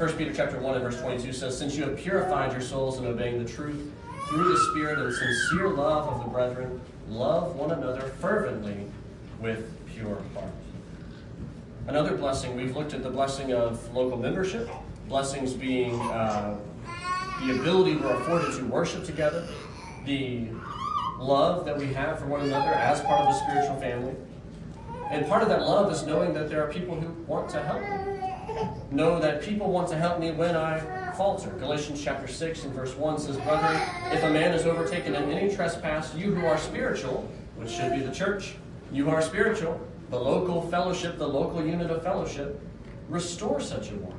1 0.02 0.18
Peter 0.18 0.34
chapter 0.34 0.58
1 0.58 0.74
and 0.74 0.84
verse 0.84 1.00
22 1.00 1.32
says, 1.32 1.56
Since 1.56 1.76
you 1.76 1.84
have 1.84 1.96
purified 1.96 2.52
your 2.52 2.62
souls 2.62 2.98
in 2.98 3.06
obeying 3.06 3.38
the 3.38 3.48
truth 3.48 3.92
through 4.28 4.52
the 4.52 4.58
Spirit 4.72 4.98
and 4.98 5.14
sincere 5.14 5.70
love 5.70 6.08
of 6.08 6.24
the 6.24 6.28
brethren, 6.28 6.82
love 7.08 7.56
one 7.56 7.70
another 7.70 8.02
fervently 8.20 8.88
with 9.40 9.72
pure 9.86 10.24
heart. 10.34 10.50
Another 11.86 12.18
blessing, 12.18 12.56
we've 12.56 12.76
looked 12.76 12.96
at 12.96 13.04
the 13.04 13.12
blessing 13.12 13.54
of 13.54 13.94
local 13.94 14.18
membership, 14.18 14.68
blessings 15.08 15.54
being 15.54 15.94
uh, 16.00 16.58
the 17.46 17.60
ability 17.60 17.96
we're 17.96 18.16
afforded 18.16 18.58
to 18.58 18.66
worship 18.66 19.06
together, 19.06 19.48
the 20.08 20.48
love 21.20 21.64
that 21.64 21.78
we 21.78 21.94
have 21.94 22.18
for 22.18 22.26
one 22.26 22.42
another 22.42 22.72
as 22.72 23.02
part 23.02 23.22
of 23.22 23.28
the 23.28 23.40
spiritual 23.40 23.80
family. 23.80 24.16
And 25.12 25.28
part 25.28 25.44
of 25.44 25.50
that 25.50 25.62
love 25.62 25.92
is 25.92 26.02
knowing 26.08 26.34
that 26.34 26.50
there 26.50 26.68
are 26.68 26.74
people 26.74 27.00
who 27.00 27.12
want 27.26 27.52
to 27.52 27.62
help 27.62 27.82
me. 27.84 28.11
Know 28.92 29.20
that 29.20 29.42
people 29.42 29.72
want 29.72 29.88
to 29.90 29.98
help 29.98 30.20
me 30.20 30.32
when 30.32 30.56
I 30.56 31.12
falter. 31.14 31.50
Galatians 31.52 32.04
chapter 32.04 32.28
6 32.28 32.66
and 32.66 32.74
verse 32.74 32.96
1 32.96 33.20
says, 33.20 33.38
Brethren, 33.38 33.82
if 34.12 34.24
a 34.24 34.30
man 34.30 34.54
is 34.54 34.66
overtaken 34.66 35.16
in 35.16 35.32
any 35.32 35.56
trespass, 35.56 36.14
you 36.16 36.34
who 36.34 36.46
are 36.46 36.58
spiritual, 36.58 37.30
which 37.56 37.70
should 37.70 37.94
be 37.94 38.00
the 38.00 38.12
church, 38.12 38.56
you 38.92 39.06
who 39.06 39.12
are 39.12 39.22
spiritual, 39.22 39.80
the 40.10 40.20
local 40.20 40.62
fellowship, 40.70 41.18
the 41.18 41.28
local 41.28 41.66
unit 41.66 41.90
of 41.90 42.04
fellowship, 42.04 42.60
restore 43.08 43.62
such 43.62 43.92
a 43.92 43.96
one. 43.96 44.18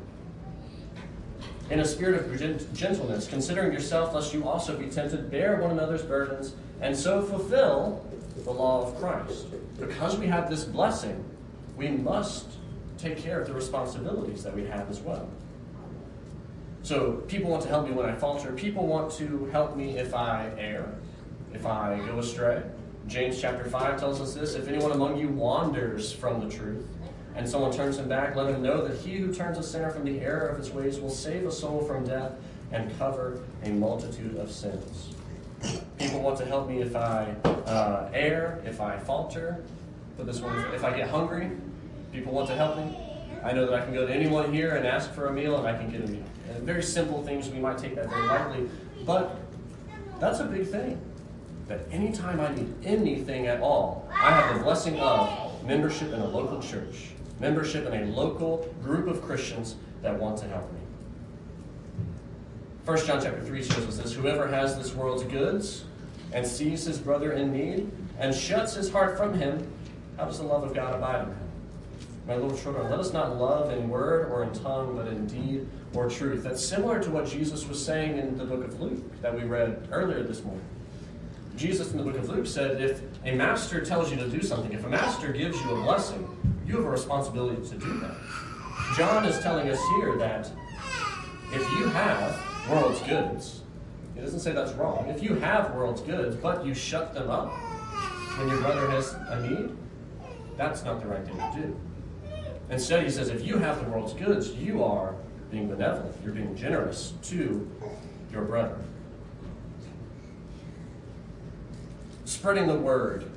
In 1.70 1.80
a 1.80 1.84
spirit 1.84 2.24
of 2.24 2.74
gentleness, 2.74 3.26
considering 3.28 3.72
yourself, 3.72 4.14
lest 4.14 4.34
you 4.34 4.46
also 4.48 4.76
be 4.76 4.86
tempted, 4.86 5.30
bear 5.30 5.56
one 5.56 5.70
another's 5.70 6.02
burdens, 6.02 6.54
and 6.80 6.96
so 6.96 7.22
fulfill 7.22 8.04
the 8.44 8.50
law 8.50 8.86
of 8.86 8.98
Christ. 8.98 9.46
Because 9.78 10.16
we 10.18 10.26
have 10.26 10.50
this 10.50 10.64
blessing, 10.64 11.24
we 11.76 11.88
must 11.88 12.51
take 13.02 13.18
care 13.18 13.40
of 13.40 13.48
the 13.48 13.52
responsibilities 13.52 14.44
that 14.44 14.54
we 14.54 14.64
have 14.66 14.88
as 14.88 15.00
well. 15.00 15.28
So, 16.82 17.22
people 17.28 17.50
want 17.50 17.62
to 17.62 17.68
help 17.68 17.86
me 17.86 17.92
when 17.92 18.06
I 18.06 18.14
falter. 18.14 18.52
People 18.52 18.86
want 18.86 19.12
to 19.12 19.48
help 19.52 19.76
me 19.76 19.98
if 19.98 20.14
I 20.14 20.50
err, 20.58 20.94
if 21.52 21.66
I 21.66 22.00
go 22.06 22.18
astray. 22.18 22.62
James 23.06 23.40
chapter 23.40 23.64
5 23.64 23.98
tells 24.00 24.20
us 24.20 24.34
this 24.34 24.54
if 24.54 24.68
anyone 24.68 24.92
among 24.92 25.16
you 25.16 25.28
wanders 25.28 26.12
from 26.12 26.40
the 26.40 26.54
truth, 26.54 26.84
and 27.34 27.48
someone 27.48 27.72
turns 27.72 27.98
him 27.98 28.08
back, 28.08 28.36
let 28.36 28.52
him 28.52 28.62
know 28.62 28.86
that 28.86 28.98
he 28.98 29.16
who 29.16 29.32
turns 29.32 29.58
a 29.58 29.62
sinner 29.62 29.90
from 29.90 30.04
the 30.04 30.20
error 30.20 30.48
of 30.48 30.58
his 30.58 30.70
ways 30.70 31.00
will 31.00 31.10
save 31.10 31.46
a 31.46 31.52
soul 31.52 31.82
from 31.82 32.04
death 32.04 32.32
and 32.72 32.96
cover 32.98 33.40
a 33.64 33.68
multitude 33.70 34.36
of 34.36 34.50
sins. 34.50 35.14
People 35.98 36.20
want 36.20 36.36
to 36.38 36.44
help 36.44 36.68
me 36.68 36.82
if 36.82 36.96
I 36.96 37.34
uh, 37.44 38.10
err, 38.12 38.60
if 38.64 38.80
I 38.80 38.98
falter. 38.98 39.62
This 40.18 40.40
one, 40.40 40.56
if 40.74 40.84
I 40.84 40.96
get 40.96 41.08
hungry, 41.08 41.50
people 42.12 42.32
want 42.32 42.48
to 42.48 42.54
help 42.54 42.76
me. 42.76 42.96
I 43.42 43.52
know 43.52 43.66
that 43.66 43.74
I 43.74 43.84
can 43.84 43.92
go 43.92 44.06
to 44.06 44.12
anyone 44.12 44.52
here 44.52 44.76
and 44.76 44.86
ask 44.86 45.12
for 45.12 45.26
a 45.26 45.32
meal 45.32 45.56
and 45.58 45.66
I 45.66 45.76
can 45.76 45.90
get 45.90 46.02
a 46.02 46.06
meal. 46.06 46.24
And 46.50 46.62
very 46.64 46.82
simple 46.82 47.22
things, 47.22 47.48
we 47.48 47.58
might 47.58 47.78
take 47.78 47.94
that 47.96 48.08
very 48.08 48.26
lightly, 48.26 48.70
but 49.04 49.36
that's 50.20 50.40
a 50.40 50.44
big 50.44 50.66
thing. 50.66 51.00
That 51.66 51.80
anytime 51.90 52.40
I 52.40 52.54
need 52.54 52.72
anything 52.84 53.46
at 53.46 53.60
all, 53.60 54.08
I 54.12 54.30
have 54.30 54.56
the 54.56 54.62
blessing 54.62 54.98
of 55.00 55.64
membership 55.64 56.12
in 56.12 56.20
a 56.20 56.26
local 56.26 56.60
church, 56.60 57.10
membership 57.40 57.86
in 57.86 58.02
a 58.02 58.06
local 58.06 58.72
group 58.82 59.08
of 59.08 59.22
Christians 59.22 59.76
that 60.02 60.16
want 60.18 60.38
to 60.38 60.46
help 60.46 60.70
me. 60.72 60.80
1 62.84 63.06
John 63.06 63.22
chapter 63.22 63.40
3 63.40 63.62
shows 63.62 63.86
us 63.86 63.96
this 63.96 64.12
Whoever 64.12 64.48
has 64.48 64.76
this 64.76 64.94
world's 64.94 65.22
goods 65.24 65.84
and 66.32 66.46
sees 66.46 66.84
his 66.84 66.98
brother 66.98 67.32
in 67.32 67.52
need 67.52 67.90
and 68.18 68.34
shuts 68.34 68.74
his 68.74 68.90
heart 68.90 69.16
from 69.16 69.34
him, 69.34 69.70
how 70.16 70.24
does 70.24 70.38
the 70.38 70.44
love 70.44 70.64
of 70.64 70.74
God 70.74 70.94
abide 70.94 71.28
in 71.28 71.34
him? 71.34 71.41
My 72.32 72.38
little 72.38 72.56
children, 72.56 72.90
let 72.90 72.98
us 72.98 73.12
not 73.12 73.36
love 73.36 73.70
in 73.72 73.90
word 73.90 74.32
or 74.32 74.42
in 74.42 74.54
tongue, 74.54 74.96
but 74.96 75.06
in 75.06 75.26
deed 75.26 75.68
or 75.92 76.08
truth. 76.08 76.42
That's 76.42 76.64
similar 76.64 76.98
to 77.02 77.10
what 77.10 77.26
Jesus 77.26 77.68
was 77.68 77.84
saying 77.84 78.16
in 78.16 78.38
the 78.38 78.46
book 78.46 78.64
of 78.64 78.80
Luke 78.80 79.20
that 79.20 79.34
we 79.34 79.42
read 79.42 79.86
earlier 79.92 80.22
this 80.22 80.42
morning. 80.42 80.64
Jesus 81.56 81.90
in 81.90 81.98
the 81.98 82.02
book 82.02 82.16
of 82.16 82.30
Luke 82.30 82.46
said, 82.46 82.80
if 82.80 83.02
a 83.26 83.34
master 83.34 83.84
tells 83.84 84.10
you 84.10 84.16
to 84.16 84.26
do 84.30 84.40
something, 84.40 84.72
if 84.72 84.82
a 84.86 84.88
master 84.88 85.30
gives 85.30 85.60
you 85.60 85.72
a 85.72 85.82
blessing, 85.82 86.26
you 86.66 86.76
have 86.76 86.86
a 86.86 86.88
responsibility 86.88 87.68
to 87.68 87.74
do 87.74 87.98
that. 87.98 88.16
John 88.96 89.26
is 89.26 89.38
telling 89.40 89.68
us 89.68 89.78
here 89.96 90.16
that 90.16 90.50
if 91.52 91.70
you 91.72 91.86
have 91.88 92.40
world's 92.70 93.02
goods, 93.02 93.60
he 94.14 94.22
doesn't 94.22 94.40
say 94.40 94.52
that's 94.52 94.72
wrong. 94.72 95.06
If 95.10 95.22
you 95.22 95.34
have 95.34 95.74
world's 95.74 96.00
goods, 96.00 96.34
but 96.34 96.64
you 96.64 96.72
shut 96.72 97.12
them 97.12 97.28
up 97.28 97.52
when 98.38 98.48
your 98.48 98.62
brother 98.62 98.90
has 98.90 99.12
a 99.28 99.46
need, 99.46 99.76
that's 100.56 100.82
not 100.82 100.98
the 101.02 101.08
right 101.08 101.26
thing 101.26 101.36
to 101.36 101.60
do. 101.60 101.80
Instead, 102.70 103.04
he 103.04 103.10
says, 103.10 103.28
if 103.28 103.46
you 103.46 103.58
have 103.58 103.84
the 103.84 103.90
world's 103.90 104.14
goods, 104.14 104.50
you 104.52 104.82
are 104.82 105.14
being 105.50 105.68
benevolent, 105.68 106.16
you're 106.24 106.32
being 106.32 106.56
generous 106.56 107.12
to 107.22 107.70
your 108.32 108.42
brother. 108.42 108.78
Spreading 112.24 112.66
the 112.66 112.78
word 112.78 113.30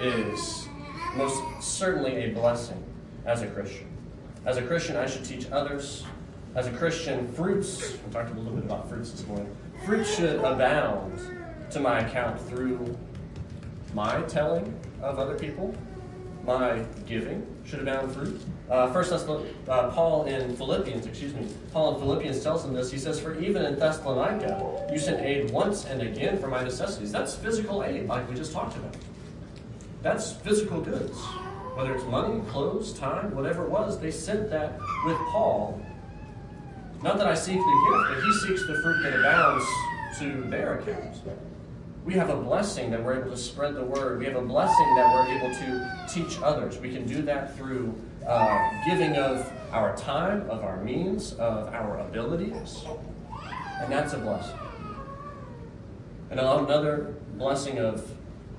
is 0.00 0.68
most 1.16 1.42
certainly 1.60 2.24
a 2.24 2.30
blessing 2.30 2.82
as 3.26 3.42
a 3.42 3.48
Christian. 3.48 3.88
As 4.46 4.56
a 4.56 4.62
Christian, 4.62 4.96
I 4.96 5.06
should 5.06 5.24
teach 5.24 5.50
others. 5.50 6.04
As 6.54 6.66
a 6.66 6.70
Christian, 6.70 7.32
fruits, 7.32 7.96
we 8.06 8.12
talked 8.12 8.30
a 8.30 8.34
little 8.34 8.52
bit 8.52 8.64
about 8.64 8.88
fruits 8.88 9.10
this 9.10 9.26
morning, 9.26 9.54
fruits 9.84 10.14
should 10.14 10.36
abound 10.44 11.18
to 11.70 11.80
my 11.80 12.00
account 12.00 12.40
through 12.40 12.96
my 13.94 14.20
telling 14.22 14.78
of 15.00 15.18
other 15.18 15.38
people, 15.38 15.74
my 16.44 16.84
giving 17.06 17.46
should 17.64 17.80
abound 17.80 18.12
fruit. 18.12 18.40
Uh, 18.68 18.92
first, 18.92 19.12
uh, 19.12 19.88
Paul 19.90 20.24
in 20.24 20.56
Philippians, 20.56 21.06
excuse 21.06 21.34
me, 21.34 21.46
Paul 21.72 21.94
in 21.94 22.00
Philippians 22.00 22.42
tells 22.42 22.64
them 22.64 22.74
this. 22.74 22.90
He 22.90 22.98
says, 22.98 23.20
"For 23.20 23.38
even 23.38 23.64
in 23.64 23.78
Thessalonica, 23.78 24.88
you 24.92 24.98
sent 24.98 25.20
aid 25.20 25.50
once 25.50 25.84
and 25.84 26.02
again 26.02 26.38
for 26.38 26.48
my 26.48 26.62
necessities." 26.64 27.12
That's 27.12 27.34
physical 27.34 27.84
aid, 27.84 28.08
like 28.08 28.28
we 28.28 28.34
just 28.34 28.52
talked 28.52 28.76
about. 28.76 28.96
That's 30.02 30.32
physical 30.32 30.80
goods. 30.80 31.18
whether 31.74 31.94
it's 31.94 32.04
money, 32.04 32.38
clothes, 32.50 32.92
time, 32.92 33.34
whatever 33.34 33.64
it 33.64 33.70
was, 33.70 33.98
they 33.98 34.10
sent 34.10 34.50
that 34.50 34.78
with 35.06 35.16
Paul. 35.32 35.80
Not 37.02 37.16
that 37.16 37.26
I 37.26 37.34
seek 37.34 37.56
the 37.56 37.90
gift, 37.90 38.04
but 38.10 38.24
he 38.24 38.32
seeks 38.46 38.66
the 38.66 38.74
fruit 38.82 39.02
that 39.02 39.18
abounds 39.18 39.64
to 40.18 40.50
their 40.50 40.78
account. 40.80 41.16
We 42.04 42.14
have 42.14 42.30
a 42.30 42.36
blessing 42.36 42.90
that 42.90 43.02
we're 43.02 43.20
able 43.20 43.30
to 43.30 43.36
spread 43.36 43.76
the 43.76 43.84
word. 43.84 44.18
We 44.18 44.24
have 44.24 44.34
a 44.34 44.42
blessing 44.42 44.94
that 44.96 45.14
we're 45.14 45.36
able 45.36 45.54
to 45.54 46.06
teach 46.12 46.40
others. 46.42 46.78
We 46.78 46.92
can 46.92 47.06
do 47.06 47.22
that 47.22 47.56
through 47.56 47.94
uh, 48.26 48.70
giving 48.84 49.14
of 49.16 49.50
our 49.70 49.96
time, 49.96 50.50
of 50.50 50.64
our 50.64 50.82
means, 50.82 51.34
of 51.34 51.68
our 51.68 52.00
abilities. 52.00 52.84
And 53.80 53.92
that's 53.92 54.14
a 54.14 54.18
blessing. 54.18 54.58
And 56.30 56.40
another 56.40 57.14
blessing 57.34 57.78
of 57.78 58.10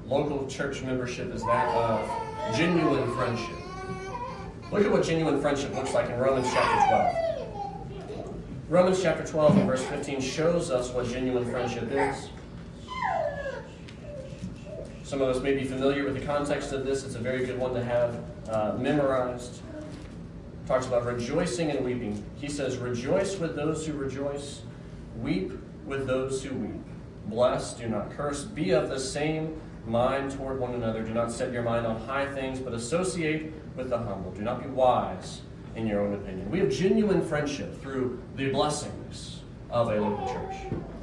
local 0.06 0.48
church 0.48 0.82
membership 0.82 1.34
is 1.34 1.44
that 1.44 1.68
of 1.76 2.56
genuine 2.56 3.14
friendship. 3.16 3.56
Look 4.72 4.86
at 4.86 4.92
what 4.92 5.04
genuine 5.04 5.42
friendship 5.42 5.76
looks 5.76 5.94
like 5.94 6.10
in 6.10 6.18
Romans 6.18 6.48
chapter 6.52 6.88
12. 6.88 7.24
Romans 8.70 9.02
chapter 9.02 9.26
12 9.26 9.58
and 9.58 9.68
verse 9.68 9.84
15 9.84 10.22
shows 10.22 10.72
us 10.72 10.92
what 10.92 11.08
genuine 11.08 11.50
friendship 11.52 11.92
is. 11.92 12.30
Some 15.14 15.22
of 15.22 15.30
us 15.30 15.44
may 15.44 15.54
be 15.54 15.64
familiar 15.64 16.06
with 16.06 16.16
the 16.16 16.26
context 16.26 16.72
of 16.72 16.88
this. 16.88 17.04
It's 17.04 17.14
a 17.14 17.20
very 17.20 17.46
good 17.46 17.60
one 17.60 17.76
to 17.76 17.84
have 17.84 18.20
uh, 18.50 18.76
memorized. 18.80 19.62
Talks 20.66 20.88
about 20.88 21.06
rejoicing 21.06 21.70
and 21.70 21.86
weeping. 21.86 22.26
He 22.38 22.50
says, 22.50 22.78
Rejoice 22.78 23.38
with 23.38 23.56
those 23.56 23.86
who 23.86 23.94
rejoice, 23.94 24.64
weep 25.22 25.52
with 25.86 26.08
those 26.08 26.44
who 26.44 26.56
weep. 26.56 26.82
Bless, 27.28 27.76
do 27.76 27.88
not 27.88 28.10
curse. 28.10 28.44
Be 28.44 28.72
of 28.72 28.90
the 28.90 29.00
same 29.00 29.62
mind 29.86 30.32
toward 30.32 30.60
one 30.60 30.74
another. 30.74 31.04
Do 31.04 31.14
not 31.14 31.32
set 31.32 31.54
your 31.54 31.62
mind 31.62 31.86
on 31.86 32.02
high 32.08 32.26
things, 32.34 32.60
but 32.60 32.74
associate 32.74 33.54
with 33.76 33.92
the 33.92 34.00
humble. 34.00 34.32
Do 34.32 34.42
not 34.42 34.64
be 34.64 34.70
wise 34.70 35.44
in 35.76 35.86
your 35.86 36.02
own 36.02 36.16
opinion. 36.16 36.50
We 36.50 36.58
have 36.58 36.72
genuine 36.72 37.22
friendship 37.24 37.80
through 37.84 38.20
the 38.36 38.50
blessings 38.50 39.42
of 39.70 39.90
a 39.90 40.02
local 40.02 40.34
church. 40.34 40.56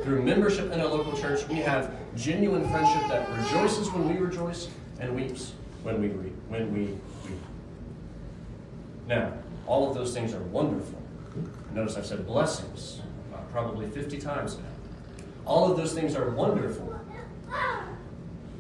Through 0.02 0.24
membership 0.24 0.72
in 0.72 0.80
a 0.80 0.88
local 0.88 1.16
church, 1.16 1.46
we 1.46 1.58
have 1.58 1.94
genuine 2.16 2.68
friendship 2.70 3.08
that 3.08 3.28
rejoices 3.36 3.90
when 3.90 4.08
we 4.08 4.20
rejoice 4.20 4.68
and 4.98 5.14
weeps 5.14 5.52
when 5.82 6.00
we 6.00 6.08
weep. 6.08 6.34
When 6.48 6.72
we 6.72 6.80
weep. 7.28 7.42
Now, 9.06 9.32
all 9.66 9.88
of 9.88 9.94
those 9.94 10.12
things 10.12 10.34
are 10.34 10.42
wonderful. 10.44 11.00
Notice 11.72 11.96
I've 11.96 12.06
said 12.06 12.26
blessings 12.26 13.00
uh, 13.32 13.38
probably 13.52 13.86
50 13.88 14.18
times 14.18 14.58
now. 14.58 14.64
All 15.46 15.70
of 15.70 15.76
those 15.76 15.94
things 15.94 16.14
are 16.16 16.30
wonderful. 16.30 16.94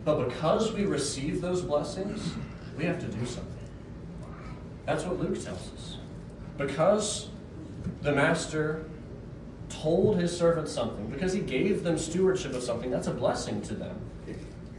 But 0.04 0.28
because 0.28 0.72
we 0.72 0.86
receive 0.86 1.40
those 1.40 1.62
blessings, 1.62 2.32
we 2.76 2.84
have 2.84 2.98
to 3.00 3.06
do 3.06 3.26
something. 3.26 3.46
That's 4.86 5.04
what 5.04 5.20
Luke 5.20 5.34
tells 5.34 5.72
us. 5.72 5.98
Because 6.56 7.28
the 8.02 8.12
master 8.12 8.84
told 9.70 10.18
his 10.18 10.36
servants 10.36 10.70
something, 10.72 11.06
because 11.06 11.32
he 11.32 11.40
gave 11.40 11.82
them 11.82 11.96
stewardship 11.96 12.52
of 12.54 12.62
something, 12.62 12.90
that's 12.90 13.06
a 13.06 13.14
blessing 13.14 13.62
to 13.62 13.74
them. 13.74 13.98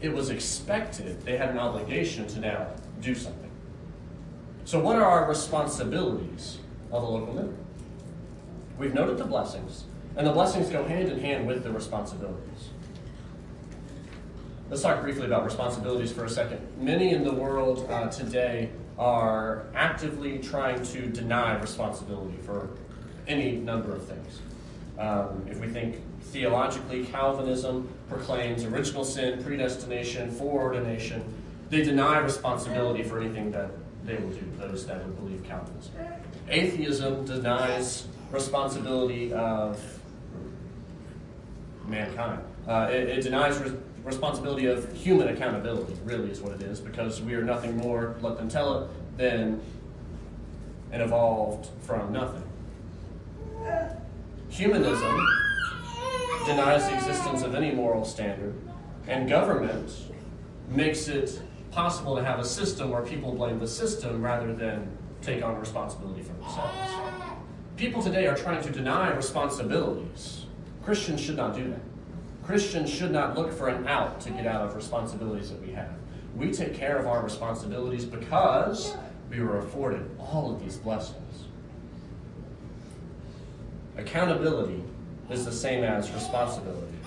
It 0.01 0.13
was 0.13 0.29
expected. 0.29 1.21
They 1.21 1.37
had 1.37 1.49
an 1.49 1.59
obligation 1.59 2.27
to 2.27 2.39
now 2.39 2.67
do 3.01 3.15
something. 3.15 3.49
So, 4.65 4.79
what 4.79 4.95
are 4.95 5.05
our 5.05 5.27
responsibilities 5.27 6.57
of 6.91 7.03
a 7.03 7.05
local 7.05 7.33
member? 7.33 7.55
We've 8.77 8.93
noted 8.93 9.17
the 9.17 9.25
blessings, 9.25 9.85
and 10.15 10.25
the 10.25 10.31
blessings 10.31 10.69
go 10.69 10.83
hand 10.83 11.09
in 11.09 11.19
hand 11.19 11.47
with 11.47 11.63
the 11.63 11.71
responsibilities. 11.71 12.69
Let's 14.69 14.81
talk 14.81 15.01
briefly 15.01 15.25
about 15.25 15.43
responsibilities 15.43 16.11
for 16.11 16.25
a 16.25 16.29
second. 16.29 16.65
Many 16.79 17.13
in 17.13 17.23
the 17.23 17.33
world 17.33 17.87
uh, 17.89 18.07
today 18.09 18.69
are 18.97 19.65
actively 19.75 20.39
trying 20.39 20.83
to 20.85 21.07
deny 21.07 21.59
responsibility 21.59 22.37
for 22.43 22.69
any 23.27 23.57
number 23.57 23.93
of 23.95 24.05
things. 24.05 24.39
Um, 25.01 25.47
if 25.49 25.59
we 25.59 25.67
think 25.67 25.95
theologically, 26.25 27.05
Calvinism 27.05 27.89
proclaims 28.07 28.63
original 28.63 29.03
sin, 29.03 29.43
predestination, 29.43 30.29
foreordination. 30.29 31.23
They 31.71 31.81
deny 31.81 32.19
responsibility 32.19 33.01
for 33.01 33.19
anything 33.19 33.51
that 33.51 33.71
they 34.05 34.15
will 34.15 34.29
do, 34.29 34.43
those 34.59 34.85
that 34.85 35.03
would 35.03 35.17
believe 35.17 35.43
Calvinism. 35.43 35.93
Atheism 36.47 37.25
denies 37.25 38.07
responsibility 38.29 39.33
of 39.33 39.81
mankind. 41.87 42.43
Uh, 42.67 42.87
it, 42.91 43.09
it, 43.09 43.21
denies 43.21 43.57
re- 43.57 43.75
responsibility 44.03 44.67
of 44.67 44.93
human 44.93 45.29
accountability, 45.29 45.95
really, 46.03 46.29
is 46.29 46.41
what 46.41 46.53
it 46.53 46.61
is, 46.61 46.79
because 46.79 47.21
we 47.21 47.33
are 47.33 47.43
nothing 47.43 47.75
more, 47.77 48.15
let 48.21 48.37
them 48.37 48.47
tell 48.47 48.83
it, 48.83 49.17
than 49.17 49.59
an 50.91 51.01
evolved 51.01 51.69
from 51.81 52.13
nothing. 52.13 52.43
Humanism 54.51 55.27
denies 56.45 56.85
the 56.85 56.93
existence 56.95 57.41
of 57.41 57.55
any 57.55 57.71
moral 57.71 58.03
standard, 58.03 58.53
and 59.07 59.29
government 59.29 59.89
makes 60.67 61.07
it 61.07 61.41
possible 61.71 62.17
to 62.17 62.23
have 62.23 62.37
a 62.37 62.43
system 62.43 62.89
where 62.89 63.01
people 63.01 63.33
blame 63.33 63.59
the 63.59 63.67
system 63.67 64.21
rather 64.21 64.53
than 64.53 64.91
take 65.21 65.41
on 65.41 65.57
responsibility 65.57 66.21
for 66.21 66.33
themselves. 66.33 66.91
People 67.77 68.03
today 68.03 68.27
are 68.27 68.35
trying 68.35 68.61
to 68.61 68.69
deny 68.69 69.09
responsibilities. 69.13 70.45
Christians 70.83 71.21
should 71.21 71.37
not 71.37 71.55
do 71.55 71.69
that. 71.69 71.81
Christians 72.43 72.89
should 72.89 73.11
not 73.11 73.37
look 73.37 73.53
for 73.53 73.69
an 73.69 73.87
out 73.87 74.19
to 74.19 74.31
get 74.31 74.45
out 74.45 74.65
of 74.65 74.75
responsibilities 74.75 75.49
that 75.49 75.65
we 75.65 75.71
have. 75.71 75.93
We 76.35 76.51
take 76.51 76.75
care 76.75 76.97
of 76.97 77.07
our 77.07 77.23
responsibilities 77.23 78.03
because 78.03 78.97
we 79.29 79.39
were 79.39 79.59
afforded 79.59 80.09
all 80.19 80.53
of 80.53 80.61
these 80.61 80.75
blessings. 80.75 81.20
Accountability 84.01 84.83
is 85.29 85.45
the 85.45 85.51
same 85.51 85.83
as 85.83 86.11
responsibility. 86.11 86.97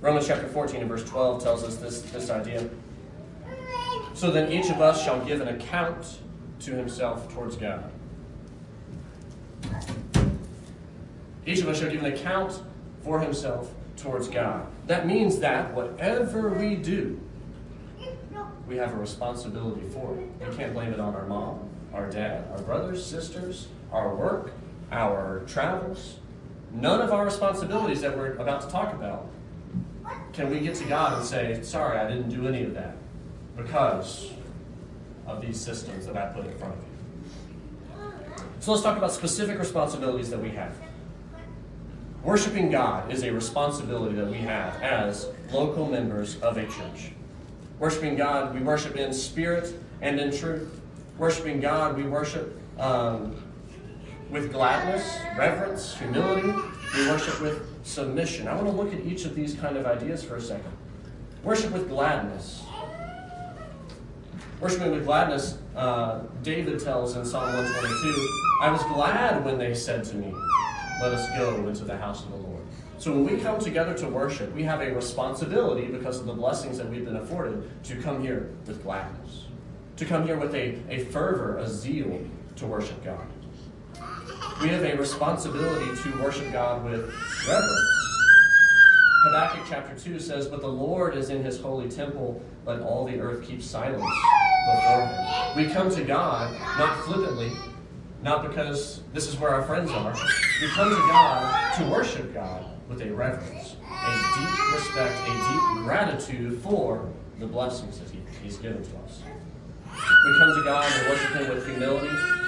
Romans 0.00 0.28
chapter 0.28 0.46
14 0.46 0.80
and 0.80 0.88
verse 0.88 1.02
12 1.02 1.42
tells 1.42 1.64
us 1.64 1.76
this, 1.76 2.02
this 2.02 2.30
idea. 2.30 2.68
So 4.14 4.30
then 4.30 4.52
each 4.52 4.70
of 4.70 4.80
us 4.80 5.02
shall 5.02 5.20
give 5.24 5.40
an 5.40 5.48
account 5.48 6.20
to 6.60 6.70
himself 6.70 7.32
towards 7.34 7.56
God. 7.56 7.90
Each 11.44 11.60
of 11.60 11.68
us 11.68 11.80
shall 11.80 11.90
give 11.90 12.04
an 12.04 12.12
account 12.12 12.62
for 13.02 13.18
himself 13.18 13.72
towards 13.96 14.28
God. 14.28 14.68
That 14.86 15.04
means 15.04 15.40
that 15.40 15.74
whatever 15.74 16.50
we 16.50 16.76
do, 16.76 17.20
we 18.68 18.76
have 18.76 18.94
a 18.94 18.98
responsibility 18.98 19.88
for 19.88 20.16
it. 20.16 20.48
We 20.48 20.56
can't 20.56 20.74
blame 20.74 20.92
it 20.92 21.00
on 21.00 21.16
our 21.16 21.26
mom, 21.26 21.68
our 21.92 22.08
dad, 22.08 22.44
our 22.52 22.62
brothers, 22.62 23.04
sisters, 23.04 23.66
our 23.90 24.14
work, 24.14 24.52
our 24.90 25.42
travels. 25.46 26.16
None 26.72 27.00
of 27.00 27.12
our 27.12 27.24
responsibilities 27.24 28.00
that 28.02 28.16
we're 28.16 28.34
about 28.34 28.62
to 28.62 28.68
talk 28.68 28.92
about 28.92 29.26
can 30.32 30.50
we 30.50 30.60
get 30.60 30.74
to 30.76 30.84
God 30.84 31.18
and 31.18 31.26
say, 31.26 31.60
Sorry, 31.62 31.98
I 31.98 32.08
didn't 32.08 32.30
do 32.30 32.46
any 32.46 32.62
of 32.62 32.74
that 32.74 32.96
because 33.56 34.30
of 35.26 35.40
these 35.40 35.60
systems 35.60 36.06
that 36.06 36.16
I 36.16 36.26
put 36.26 36.46
in 36.46 36.56
front 36.58 36.74
of 36.74 36.80
you. 36.80 36.88
So 38.60 38.72
let's 38.72 38.82
talk 38.82 38.96
about 38.96 39.12
specific 39.12 39.58
responsibilities 39.58 40.30
that 40.30 40.40
we 40.40 40.50
have. 40.50 40.74
Worshiping 42.22 42.70
God 42.70 43.12
is 43.12 43.22
a 43.22 43.30
responsibility 43.30 44.16
that 44.16 44.26
we 44.26 44.38
have 44.38 44.82
as 44.82 45.28
local 45.52 45.86
members 45.86 46.40
of 46.40 46.56
a 46.56 46.66
church. 46.66 47.12
Worshiping 47.78 48.16
God, 48.16 48.54
we 48.54 48.60
worship 48.60 48.96
in 48.96 49.12
spirit 49.12 49.72
and 50.00 50.18
in 50.18 50.36
truth. 50.36 50.80
Worshiping 51.16 51.60
God, 51.60 51.96
we 51.96 52.02
worship 52.02 52.60
um, 52.78 53.36
with 54.30 54.52
gladness, 54.52 55.18
reverence, 55.36 55.96
humility. 55.96 56.52
We 56.94 57.08
worship 57.08 57.40
with 57.40 57.86
submission. 57.86 58.48
I 58.48 58.54
want 58.54 58.66
to 58.66 58.72
look 58.72 58.92
at 58.92 59.00
each 59.00 59.24
of 59.24 59.34
these 59.34 59.54
kind 59.54 59.76
of 59.76 59.86
ideas 59.86 60.22
for 60.22 60.36
a 60.36 60.40
second. 60.40 60.72
Worship 61.42 61.72
with 61.72 61.88
gladness. 61.88 62.62
Worshiping 64.60 64.90
with 64.90 65.04
gladness, 65.04 65.58
uh, 65.76 66.22
David 66.42 66.80
tells 66.80 67.16
in 67.16 67.24
Psalm 67.24 67.44
122, 67.44 68.28
I 68.60 68.70
was 68.70 68.82
glad 68.92 69.44
when 69.44 69.56
they 69.56 69.72
said 69.72 70.02
to 70.04 70.16
me, 70.16 70.34
Let 71.00 71.12
us 71.12 71.28
go 71.38 71.68
into 71.68 71.84
the 71.84 71.96
house 71.96 72.24
of 72.24 72.30
the 72.30 72.36
Lord. 72.38 72.62
So 72.98 73.12
when 73.12 73.36
we 73.36 73.40
come 73.40 73.60
together 73.60 73.94
to 73.94 74.08
worship, 74.08 74.52
we 74.52 74.64
have 74.64 74.80
a 74.80 74.92
responsibility 74.92 75.86
because 75.86 76.18
of 76.18 76.26
the 76.26 76.32
blessings 76.32 76.76
that 76.78 76.90
we've 76.90 77.04
been 77.04 77.16
afforded 77.16 77.70
to 77.84 78.02
come 78.02 78.20
here 78.20 78.50
with 78.66 78.82
gladness, 78.82 79.44
to 79.96 80.04
come 80.04 80.26
here 80.26 80.36
with 80.36 80.52
a, 80.56 80.82
a 80.90 81.04
fervor, 81.04 81.58
a 81.58 81.68
zeal 81.68 82.20
to 82.56 82.66
worship 82.66 83.04
God. 83.04 83.24
We 84.60 84.68
have 84.68 84.82
a 84.82 84.96
responsibility 84.96 86.00
to 86.02 86.22
worship 86.22 86.52
God 86.52 86.84
with 86.84 87.12
reverence. 87.48 87.98
Habakkuk 89.24 89.66
chapter 89.68 89.98
2 89.98 90.20
says, 90.20 90.46
But 90.46 90.60
the 90.60 90.68
Lord 90.68 91.16
is 91.16 91.30
in 91.30 91.42
his 91.42 91.60
holy 91.60 91.88
temple, 91.88 92.40
let 92.66 92.80
all 92.80 93.04
the 93.04 93.18
earth 93.20 93.46
keep 93.46 93.62
silence 93.62 94.02
before 94.66 95.06
him. 95.06 95.56
We 95.56 95.72
come 95.72 95.90
to 95.94 96.04
God 96.04 96.52
not 96.78 97.04
flippantly, 97.04 97.52
not 98.22 98.48
because 98.48 99.02
this 99.12 99.26
is 99.26 99.36
where 99.38 99.50
our 99.50 99.62
friends 99.62 99.90
are. 99.90 100.12
We 100.60 100.68
come 100.68 100.90
to 100.90 100.96
God 101.08 101.74
to 101.78 101.90
worship 101.90 102.32
God 102.32 102.64
with 102.88 103.02
a 103.02 103.12
reverence, 103.12 103.76
a 103.84 104.38
deep 104.38 104.74
respect, 104.74 105.20
a 105.28 105.32
deep 105.32 105.84
gratitude 105.84 106.60
for 106.62 107.08
the 107.38 107.46
blessings 107.46 107.98
that 107.98 108.10
he, 108.10 108.20
He's 108.42 108.56
given 108.56 108.82
to 108.82 108.96
us. 108.98 109.22
We 109.84 110.38
come 110.38 110.54
to 110.54 110.62
God 110.64 110.90
and 110.92 111.08
worship 111.08 111.32
Him 111.32 111.54
with 111.54 111.66
humility. 111.66 112.47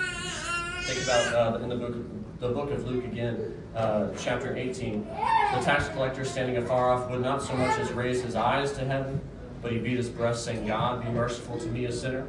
Think 0.83 1.05
about 1.05 1.35
uh, 1.35 1.59
in 1.59 1.69
the 1.69 1.77
book, 1.77 1.95
the 2.41 2.49
book 2.49 2.71
of 2.71 2.87
Luke 2.87 3.05
again, 3.05 3.63
uh, 3.77 4.09
chapter 4.19 4.57
18. 4.57 5.05
The 5.05 5.61
tax 5.61 5.89
collector 5.89 6.25
standing 6.25 6.57
afar 6.57 6.91
off 6.91 7.11
would 7.11 7.21
not 7.21 7.43
so 7.43 7.55
much 7.55 7.79
as 7.79 7.93
raise 7.93 8.23
his 8.23 8.35
eyes 8.35 8.73
to 8.73 8.85
heaven, 8.85 9.21
but 9.63 9.73
he 9.73 9.79
beat 9.79 9.97
his 9.97 10.09
breast, 10.09 10.45
saying, 10.45 10.67
God, 10.67 11.05
be 11.05 11.11
merciful 11.11 11.59
to 11.59 11.67
me, 11.67 11.85
a 11.85 11.93
sinner. 11.93 12.27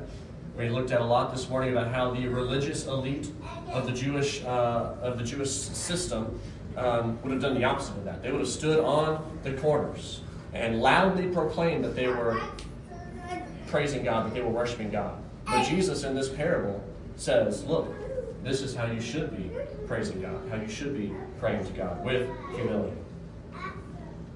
We 0.58 0.70
looked 0.70 0.92
at 0.92 1.02
a 1.02 1.06
lot 1.06 1.34
this 1.34 1.50
morning 1.50 1.72
about 1.72 1.94
how 1.94 2.12
the 2.12 2.28
religious 2.28 2.86
elite 2.86 3.32
of 3.70 3.86
the 3.86 3.94
Jewish 3.94 4.44
uh, 4.44 4.96
of 5.02 5.18
the 5.18 5.24
Jewish 5.24 5.50
system 5.50 6.40
um, 6.76 7.22
would 7.24 7.32
have 7.32 7.42
done 7.42 7.56
the 7.56 7.64
opposite 7.64 7.96
of 7.98 8.04
that. 8.04 8.22
They 8.22 8.32
would 8.32 8.42
have 8.42 8.50
stood 8.50 8.84
on 8.84 9.40
the 9.44 9.54
corners 9.54 10.22
and 10.54 10.82
loudly 10.82 11.28
proclaimed 11.28 11.86
that 11.86 11.96
they 11.96 12.08
were 12.08 12.42
praising 13.68 14.04
God, 14.04 14.26
that 14.26 14.34
they 14.34 14.42
were 14.42 14.50
worshiping 14.50 14.92
God. 14.92 15.18
But 15.46 15.64
Jesus 15.64 16.04
in 16.04 16.16
this 16.16 16.30
parable 16.30 16.84
says, 17.16 17.64
look, 17.64 17.94
this 18.44 18.62
is 18.62 18.76
how 18.76 18.86
you 18.86 19.00
should 19.00 19.36
be 19.36 19.52
praising 19.88 20.22
God, 20.22 20.42
how 20.50 20.58
you 20.58 20.68
should 20.68 20.98
be 20.98 21.14
praying 21.40 21.66
to 21.66 21.72
God 21.74 22.04
with 22.04 22.30
humility. 22.56 22.98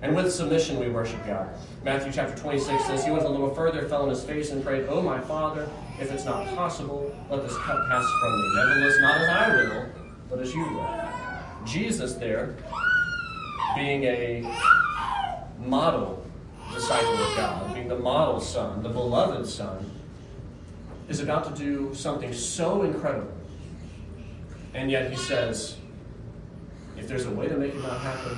And 0.02 0.15
with 0.15 0.32
submission 0.32 0.80
we 0.80 0.89
worship 0.89 1.26
God. 1.26 1.50
Matthew 1.84 2.12
chapter 2.12 2.36
26 2.39 2.86
says, 2.86 3.04
He 3.04 3.12
went 3.12 3.24
a 3.24 3.30
little 3.30 3.54
further, 3.56 3.88
fell 3.88 4.04
on 4.04 4.10
his 4.10 4.24
face, 4.24 4.52
and 4.52 4.63
prayed, 4.63 4.86
Oh, 4.88 5.02
my 5.02 5.20
Father, 5.20 5.68
if 6.00 6.12
it's 6.12 6.26
not 6.26 6.46
possible, 6.56 7.15
let 7.30 7.41
this 7.41 7.58
cup 7.58 7.88
pass 7.88 8.06
from 8.22 8.39
me. 8.39 8.56
Nevertheless, 8.56 8.98
not 9.02 9.22
as 9.22 9.30
I 9.30 9.56
will, 9.56 9.86
but 10.30 10.39
as 10.39 10.54
you 10.54 10.62
will. 10.62 11.10
Jesus 11.65 12.13
there, 12.13 12.56
being 13.76 14.04
a 14.04 14.56
model 15.65 16.24
disciple 16.74 17.13
of 17.13 17.38
God, 17.38 17.74
being 17.74 17.88
the 17.88 17.98
model 17.98 18.39
son, 18.39 18.84
the 18.84 18.89
beloved 18.89 19.48
son, 19.48 19.89
is 21.08 21.20
about 21.20 21.46
to 21.46 21.63
do 21.63 21.94
something 21.96 22.34
so 22.34 22.84
incredible. 22.84 23.35
And 24.76 24.92
yet 24.92 25.10
he 25.10 25.16
says, 25.16 25.78
if 26.98 27.08
there's 27.08 27.26
a 27.26 27.32
way 27.32 27.48
to 27.48 27.56
make 27.56 27.74
it 27.74 27.82
not 27.82 28.02
happen, 28.02 28.38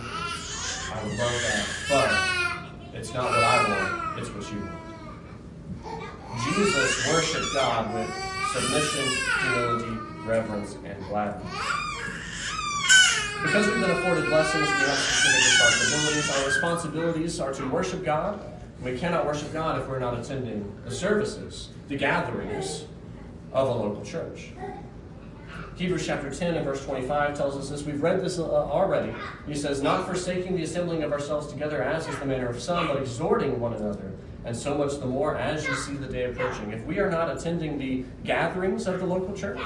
I 0.94 1.04
would 1.04 1.18
love 1.18 1.34
that. 1.42 1.66
But 1.90 2.96
it's 2.96 3.12
not 3.12 3.24
what 3.24 3.44
I 3.44 3.68
want, 3.68 4.20
it's 4.20 4.30
what 4.30 4.54
you 4.54 4.60
want. 4.60 6.04
Jesus 6.46 7.08
worshiped 7.12 7.54
God 7.56 7.92
with 7.92 8.08
submission, 8.54 9.18
humility, 9.42 9.98
reverence, 10.28 10.78
and 10.86 11.04
gladness. 11.06 11.52
Because 13.42 13.68
we've 13.68 13.80
been 13.80 13.90
afforded 13.90 14.28
blessings, 14.28 14.68
we 14.68 14.86
have 14.86 14.96
specific 14.96 15.42
responsibilities. 15.60 16.30
Our 16.38 16.46
responsibilities 16.46 17.40
are 17.40 17.54
to 17.54 17.68
worship 17.68 18.06
God. 18.06 18.40
We 18.84 18.96
cannot 18.96 19.26
worship 19.26 19.52
God 19.54 19.82
if 19.82 19.88
we're 19.90 19.98
not 19.98 20.20
attending 20.20 20.72
the 20.86 20.92
services, 20.92 21.70
the 21.88 21.98
gatherings 21.98 22.86
of 23.52 23.70
a 23.70 23.72
local 23.72 24.06
church. 24.06 24.52
Hebrews 25.78 26.08
chapter 26.08 26.32
10 26.32 26.56
and 26.56 26.66
verse 26.66 26.84
25 26.84 27.38
tells 27.38 27.56
us 27.56 27.70
this. 27.70 27.84
We've 27.84 28.02
read 28.02 28.20
this 28.22 28.40
uh, 28.40 28.46
already. 28.46 29.14
He 29.46 29.54
says, 29.54 29.84
Not 29.84 30.08
forsaking 30.08 30.56
the 30.56 30.64
assembling 30.64 31.04
of 31.04 31.12
ourselves 31.12 31.52
together, 31.54 31.84
as 31.84 32.08
is 32.08 32.18
the 32.18 32.26
manner 32.26 32.48
of 32.48 32.60
some, 32.60 32.88
but 32.88 32.98
exhorting 32.98 33.60
one 33.60 33.74
another, 33.74 34.12
and 34.44 34.58
so 34.58 34.76
much 34.76 35.00
the 35.00 35.06
more 35.06 35.38
as 35.38 35.68
you 35.68 35.76
see 35.76 35.94
the 35.94 36.08
day 36.08 36.24
approaching. 36.32 36.72
If 36.72 36.84
we 36.86 36.98
are 36.98 37.12
not 37.12 37.30
attending 37.30 37.78
the 37.78 38.04
gatherings 38.24 38.88
of 38.88 39.00
the 39.00 39.06
local 39.06 39.36
church, 39.36 39.62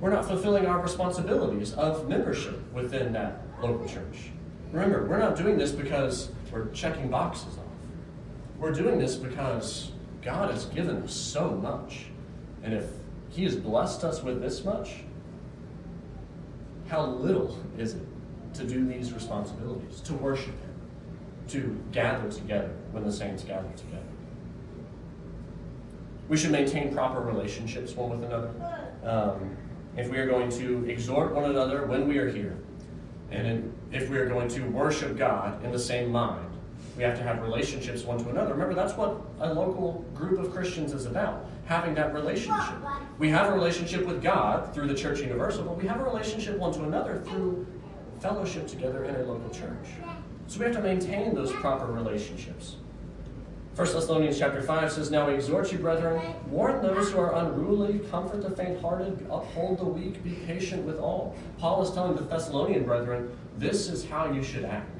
we're 0.00 0.10
not 0.10 0.24
fulfilling 0.24 0.64
our 0.64 0.80
responsibilities 0.80 1.74
of 1.74 2.08
membership 2.08 2.72
within 2.72 3.12
that 3.12 3.42
local 3.60 3.86
church. 3.86 4.30
Remember, 4.72 5.06
we're 5.06 5.18
not 5.18 5.36
doing 5.36 5.58
this 5.58 5.72
because 5.72 6.30
we're 6.50 6.70
checking 6.70 7.10
boxes 7.10 7.58
off. 7.58 7.64
We're 8.58 8.72
doing 8.72 8.98
this 8.98 9.16
because 9.16 9.92
God 10.22 10.50
has 10.50 10.64
given 10.66 11.02
us 11.02 11.12
so 11.12 11.50
much. 11.50 12.06
And 12.62 12.72
if 12.72 12.86
he 13.32 13.44
has 13.44 13.56
blessed 13.56 14.04
us 14.04 14.22
with 14.22 14.42
this 14.42 14.64
much. 14.64 14.96
How 16.88 17.06
little 17.06 17.58
is 17.78 17.94
it 17.94 18.02
to 18.54 18.64
do 18.64 18.86
these 18.86 19.12
responsibilities, 19.12 20.00
to 20.02 20.12
worship 20.12 20.54
Him, 20.60 20.74
to 21.48 21.82
gather 21.92 22.30
together 22.30 22.74
when 22.90 23.04
the 23.04 23.12
saints 23.12 23.42
gather 23.42 23.70
together? 23.74 24.02
We 26.28 26.36
should 26.36 26.52
maintain 26.52 26.92
proper 26.92 27.20
relationships 27.20 27.96
one 27.96 28.10
with 28.10 28.24
another. 28.24 28.50
Um, 29.02 29.56
if 29.96 30.10
we 30.10 30.18
are 30.18 30.26
going 30.26 30.50
to 30.50 30.84
exhort 30.88 31.34
one 31.34 31.50
another 31.50 31.86
when 31.86 32.06
we 32.06 32.18
are 32.18 32.28
here, 32.28 32.58
and 33.30 33.46
in, 33.46 33.74
if 33.92 34.10
we 34.10 34.18
are 34.18 34.26
going 34.26 34.48
to 34.48 34.60
worship 34.68 35.16
God 35.16 35.64
in 35.64 35.72
the 35.72 35.78
same 35.78 36.12
mind, 36.12 36.50
we 36.98 37.02
have 37.02 37.16
to 37.16 37.22
have 37.22 37.40
relationships 37.40 38.02
one 38.02 38.22
to 38.22 38.28
another. 38.28 38.52
Remember, 38.52 38.74
that's 38.74 38.94
what 38.94 39.22
a 39.40 39.52
local 39.54 40.04
group 40.14 40.38
of 40.38 40.52
Christians 40.52 40.92
is 40.92 41.06
about 41.06 41.46
having 41.66 41.94
that 41.94 42.12
relationship. 42.12 42.74
We 43.18 43.28
have 43.30 43.50
a 43.50 43.54
relationship 43.54 44.06
with 44.06 44.22
God 44.22 44.74
through 44.74 44.88
the 44.88 44.94
Church 44.94 45.20
Universal, 45.20 45.64
but 45.64 45.76
we 45.76 45.86
have 45.86 46.00
a 46.00 46.04
relationship 46.04 46.58
one 46.58 46.72
to 46.74 46.84
another 46.84 47.22
through 47.24 47.66
fellowship 48.20 48.66
together 48.66 49.04
in 49.04 49.14
a 49.14 49.22
local 49.24 49.50
church. 49.50 49.86
So 50.46 50.58
we 50.58 50.66
have 50.66 50.74
to 50.76 50.82
maintain 50.82 51.34
those 51.34 51.52
proper 51.52 51.86
relationships. 51.86 52.76
1 53.74 53.86
Thessalonians 53.86 54.38
chapter 54.38 54.60
5 54.60 54.92
says, 54.92 55.10
Now 55.10 55.26
we 55.26 55.34
exhort 55.34 55.72
you, 55.72 55.78
brethren, 55.78 56.20
warn 56.50 56.82
those 56.82 57.10
who 57.10 57.18
are 57.18 57.34
unruly, 57.36 58.00
comfort 58.10 58.42
the 58.42 58.50
faint-hearted, 58.50 59.26
uphold 59.30 59.78
the 59.78 59.84
weak, 59.86 60.22
be 60.22 60.32
patient 60.46 60.82
with 60.84 60.98
all. 60.98 61.34
Paul 61.56 61.82
is 61.82 61.90
telling 61.90 62.14
the 62.14 62.22
Thessalonian 62.22 62.84
brethren, 62.84 63.34
this 63.56 63.88
is 63.88 64.04
how 64.04 64.30
you 64.30 64.42
should 64.42 64.66
act. 64.66 64.90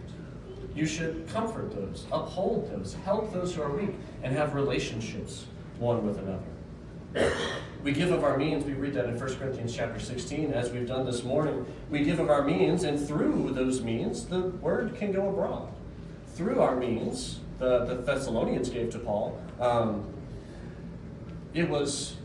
You 0.75 0.87
should 0.87 1.29
comfort 1.29 1.75
those, 1.75 2.07
uphold 2.11 2.71
those, 2.73 2.95
help 3.05 3.31
those 3.31 3.55
who 3.55 3.61
are 3.61 3.71
weak, 3.71 3.95
and 4.23 4.35
have 4.35 4.55
relationships 4.55 5.45
one 5.83 6.07
with 6.07 6.19
another. 6.19 7.35
We 7.83 7.91
give 7.93 8.13
of 8.13 8.23
our 8.23 8.39
means, 8.39 8.65
we 8.65 8.75
read 8.75 8.95
that 8.95 9.07
in 9.07 9.19
1 9.19 9.35
Corinthians 9.35 9.75
chapter 9.75 9.99
16, 9.99 10.53
as 10.53 10.71
we've 10.71 10.87
done 10.87 11.05
this 11.05 11.25
morning. 11.25 11.67
We 11.91 12.05
give 12.05 12.21
of 12.21 12.31
our 12.31 12.43
means, 12.43 12.85
and 12.85 12.99
through 12.99 13.51
those 13.51 13.83
means, 13.83 14.27
the 14.27 14.41
word 14.41 14.95
can 14.95 15.11
go 15.11 15.29
abroad. 15.29 15.69
Through 16.35 16.61
our 16.61 16.77
means, 16.77 17.41
the, 17.59 17.85
the 17.85 17.97
Thessalonians 17.97 18.71
gave 18.71 18.91
to 18.91 18.99
Paul, 19.01 19.39
um, 19.59 20.05
it 21.53 21.69
was 21.69 22.17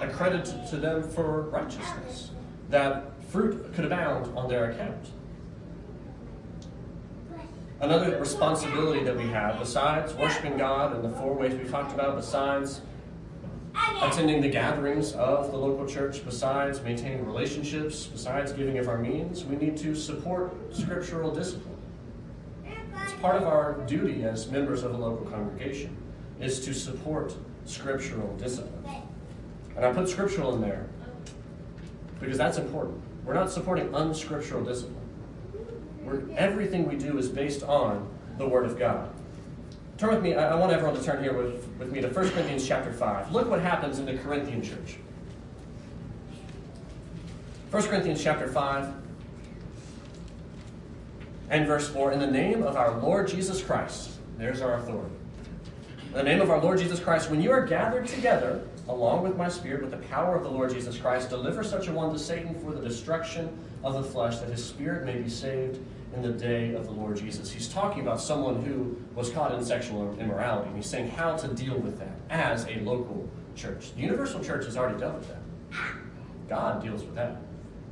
accredited 0.00 0.66
to 0.70 0.78
them 0.78 1.02
for 1.02 1.42
righteousness, 1.42 2.30
that 2.70 3.04
fruit 3.28 3.74
could 3.74 3.84
abound 3.84 4.36
on 4.36 4.48
their 4.48 4.70
account. 4.70 5.10
Another 7.80 8.18
responsibility 8.18 9.04
that 9.04 9.16
we 9.16 9.26
have, 9.28 9.58
besides 9.58 10.14
worshiping 10.14 10.56
God 10.56 10.96
in 10.96 11.02
the 11.02 11.16
four 11.18 11.34
ways 11.34 11.54
we 11.54 11.68
talked 11.68 11.92
about, 11.92 12.16
besides 12.16 12.80
attending 14.00 14.40
the 14.40 14.48
gatherings 14.48 15.12
of 15.12 15.52
the 15.52 15.58
local 15.58 15.86
church, 15.86 16.24
besides 16.24 16.80
maintaining 16.80 17.26
relationships, 17.26 18.06
besides 18.06 18.52
giving 18.52 18.78
of 18.78 18.88
our 18.88 18.96
means, 18.96 19.44
we 19.44 19.56
need 19.56 19.76
to 19.76 19.94
support 19.94 20.54
scriptural 20.74 21.30
discipline. 21.30 21.76
It's 23.02 23.12
part 23.20 23.36
of 23.36 23.42
our 23.42 23.74
duty 23.86 24.24
as 24.24 24.50
members 24.50 24.82
of 24.82 24.94
a 24.94 24.96
local 24.96 25.26
congregation 25.26 25.94
is 26.40 26.60
to 26.64 26.72
support 26.72 27.34
scriptural 27.66 28.34
discipline. 28.38 29.02
And 29.76 29.84
I 29.84 29.92
put 29.92 30.08
scriptural 30.08 30.54
in 30.54 30.62
there 30.62 30.86
because 32.20 32.38
that's 32.38 32.56
important. 32.56 33.02
We're 33.26 33.34
not 33.34 33.50
supporting 33.50 33.94
unscriptural 33.94 34.64
discipline. 34.64 34.95
We're, 36.06 36.22
everything 36.36 36.88
we 36.88 36.96
do 36.96 37.18
is 37.18 37.28
based 37.28 37.64
on 37.64 38.08
the 38.38 38.48
Word 38.48 38.64
of 38.64 38.78
God. 38.78 39.10
Turn 39.98 40.14
with 40.14 40.22
me, 40.22 40.34
I, 40.34 40.52
I 40.52 40.54
want 40.54 40.72
everyone 40.72 40.94
to 40.96 41.02
turn 41.02 41.22
here 41.22 41.32
with, 41.32 41.66
with 41.78 41.90
me 41.90 42.00
to 42.00 42.08
1 42.08 42.30
Corinthians 42.30 42.66
chapter 42.66 42.92
5. 42.92 43.32
Look 43.32 43.48
what 43.48 43.60
happens 43.60 43.98
in 43.98 44.06
the 44.06 44.16
Corinthian 44.16 44.62
church. 44.62 44.98
1 47.70 47.82
Corinthians 47.84 48.22
chapter 48.22 48.46
5 48.46 48.94
and 51.50 51.66
verse 51.66 51.88
4 51.88 52.12
In 52.12 52.20
the 52.20 52.26
name 52.26 52.62
of 52.62 52.76
our 52.76 52.98
Lord 53.00 53.26
Jesus 53.26 53.60
Christ, 53.60 54.10
there's 54.38 54.60
our 54.60 54.74
authority. 54.74 55.14
In 56.06 56.12
the 56.12 56.22
name 56.22 56.40
of 56.40 56.50
our 56.50 56.60
Lord 56.60 56.78
Jesus 56.78 57.00
Christ, 57.00 57.30
when 57.30 57.42
you 57.42 57.50
are 57.50 57.66
gathered 57.66 58.06
together, 58.06 58.62
along 58.88 59.24
with 59.24 59.36
my 59.36 59.48
spirit, 59.48 59.82
with 59.82 59.90
the 59.90 60.06
power 60.08 60.36
of 60.36 60.44
the 60.44 60.48
Lord 60.50 60.72
Jesus 60.72 60.96
Christ, 60.96 61.30
deliver 61.30 61.64
such 61.64 61.88
a 61.88 61.92
one 61.92 62.12
to 62.12 62.18
Satan 62.18 62.54
for 62.60 62.72
the 62.72 62.80
destruction 62.80 63.48
of 63.82 63.94
the 63.94 64.02
flesh, 64.02 64.38
that 64.38 64.48
his 64.48 64.64
spirit 64.64 65.04
may 65.04 65.20
be 65.20 65.28
saved 65.28 65.80
in 66.14 66.22
the 66.22 66.32
day 66.32 66.74
of 66.74 66.86
the 66.86 66.92
Lord 66.92 67.16
Jesus. 67.16 67.50
He's 67.50 67.68
talking 67.68 68.02
about 68.02 68.20
someone 68.20 68.62
who 68.62 68.96
was 69.14 69.30
caught 69.30 69.52
in 69.52 69.64
sexual 69.64 70.16
immorality, 70.18 70.68
and 70.68 70.76
he's 70.76 70.86
saying 70.86 71.10
how 71.10 71.36
to 71.36 71.48
deal 71.48 71.76
with 71.78 71.98
that 71.98 72.16
as 72.30 72.66
a 72.66 72.76
local 72.80 73.28
church. 73.54 73.94
The 73.94 74.02
universal 74.02 74.42
church 74.42 74.64
has 74.64 74.76
already 74.76 74.98
dealt 74.98 75.16
with 75.16 75.28
that. 75.28 75.40
God 76.48 76.82
deals 76.82 77.02
with 77.02 77.14
that. 77.16 77.36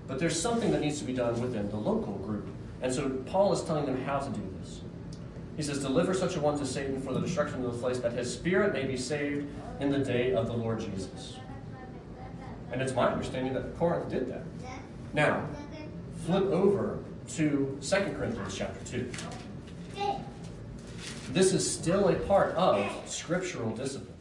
But 0.07 0.19
there's 0.19 0.41
something 0.41 0.71
that 0.73 0.81
needs 0.81 0.99
to 0.99 1.05
be 1.05 1.13
done 1.13 1.41
within 1.41 1.69
the 1.71 1.77
local 1.77 2.15
group. 2.15 2.47
And 2.83 2.93
so 2.93 3.09
Paul 3.27 3.53
is 3.53 3.63
telling 3.63 3.87
them 3.87 4.05
how 4.05 4.19
to 4.19 4.31
do 4.31 4.43
this. 4.61 4.83
He 5.57 5.63
says, 5.63 5.81
Deliver 5.81 6.15
such 6.15 6.37
a 6.37 6.41
one 6.41 6.59
to 6.59 6.67
Satan 6.67 7.01
for 7.01 7.13
the 7.13 7.21
destruction 7.21 7.65
of 7.65 7.73
the 7.73 7.79
flesh, 7.79 7.99
that 7.99 8.13
his 8.13 8.33
spirit 8.33 8.73
may 8.73 8.85
be 8.85 8.97
saved 8.97 9.49
in 9.81 9.91
the 9.91 9.99
day 9.99 10.35
of 10.35 10.47
the 10.47 10.53
Lord 10.53 10.81
Jesus. 10.81 11.37
And 12.73 12.83
it's 12.83 12.93
my 12.93 13.09
understanding 13.09 13.55
that 13.55 13.77
Corinth 13.79 14.11
did 14.11 14.29
that. 14.29 14.43
Now, 15.13 15.49
flip 16.27 16.45
over 16.45 16.99
to 17.29 17.79
2 17.81 17.97
Corinthians 18.17 18.57
chapter 18.57 18.85
2. 18.85 19.11
This 21.33 21.53
is 21.53 21.69
still 21.69 22.09
a 22.09 22.15
part 22.15 22.55
of 22.55 22.87
scriptural 23.07 23.71
discipline. 23.71 24.15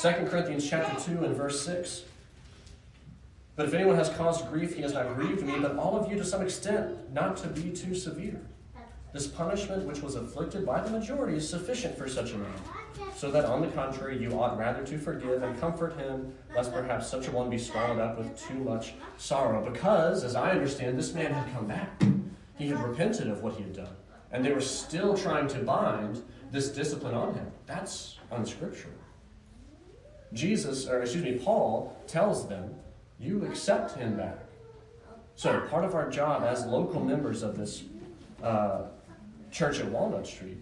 2 0.00 0.08
Corinthians 0.26 0.68
chapter 0.68 1.12
2 1.12 1.24
and 1.24 1.36
verse 1.36 1.64
6. 1.64 2.02
But 3.56 3.66
if 3.66 3.74
anyone 3.74 3.96
has 3.96 4.08
caused 4.10 4.48
grief, 4.48 4.74
he 4.74 4.82
has 4.82 4.94
not 4.94 5.14
grieved 5.14 5.42
me, 5.42 5.58
but 5.60 5.76
all 5.76 5.98
of 5.98 6.10
you 6.10 6.16
to 6.16 6.24
some 6.24 6.42
extent, 6.42 7.12
not 7.12 7.36
to 7.38 7.48
be 7.48 7.70
too 7.70 7.94
severe. 7.94 8.40
This 9.12 9.26
punishment 9.26 9.86
which 9.86 10.00
was 10.00 10.14
afflicted 10.14 10.64
by 10.64 10.80
the 10.80 10.90
majority 10.90 11.36
is 11.36 11.46
sufficient 11.48 11.98
for 11.98 12.08
such 12.08 12.32
a 12.32 12.38
man, 12.38 12.54
so 13.14 13.30
that 13.30 13.44
on 13.44 13.60
the 13.60 13.68
contrary 13.68 14.16
you 14.16 14.32
ought 14.40 14.58
rather 14.58 14.82
to 14.84 14.98
forgive 14.98 15.42
and 15.42 15.60
comfort 15.60 15.98
him, 15.98 16.32
lest 16.56 16.72
perhaps 16.72 17.08
such 17.08 17.28
a 17.28 17.30
one 17.30 17.50
be 17.50 17.58
swallowed 17.58 17.98
up 17.98 18.16
with 18.16 18.34
too 18.40 18.54
much 18.54 18.94
sorrow. 19.18 19.70
Because, 19.70 20.24
as 20.24 20.34
I 20.34 20.52
understand, 20.52 20.98
this 20.98 21.12
man 21.12 21.30
had 21.30 21.52
come 21.52 21.66
back. 21.66 22.02
He 22.56 22.68
had 22.68 22.82
repented 22.82 23.28
of 23.28 23.42
what 23.42 23.54
he 23.54 23.64
had 23.64 23.74
done, 23.74 23.94
and 24.30 24.42
they 24.42 24.52
were 24.52 24.62
still 24.62 25.14
trying 25.14 25.46
to 25.48 25.58
bind 25.58 26.22
this 26.50 26.70
discipline 26.70 27.14
on 27.14 27.34
him. 27.34 27.50
That's 27.66 28.18
unscriptural. 28.30 28.94
Jesus, 30.32 30.88
or 30.88 31.02
excuse 31.02 31.22
me, 31.22 31.34
Paul 31.34 31.94
tells 32.06 32.48
them, 32.48 32.74
you 33.20 33.44
accept 33.44 33.96
him 33.96 34.16
back. 34.16 34.38
So 35.34 35.60
part 35.68 35.84
of 35.84 35.94
our 35.94 36.08
job 36.08 36.44
as 36.44 36.64
local 36.64 37.00
members 37.00 37.42
of 37.42 37.58
this 37.58 37.84
uh, 38.42 38.82
church 39.52 39.78
at 39.78 39.86
Walnut 39.86 40.26
Street, 40.26 40.58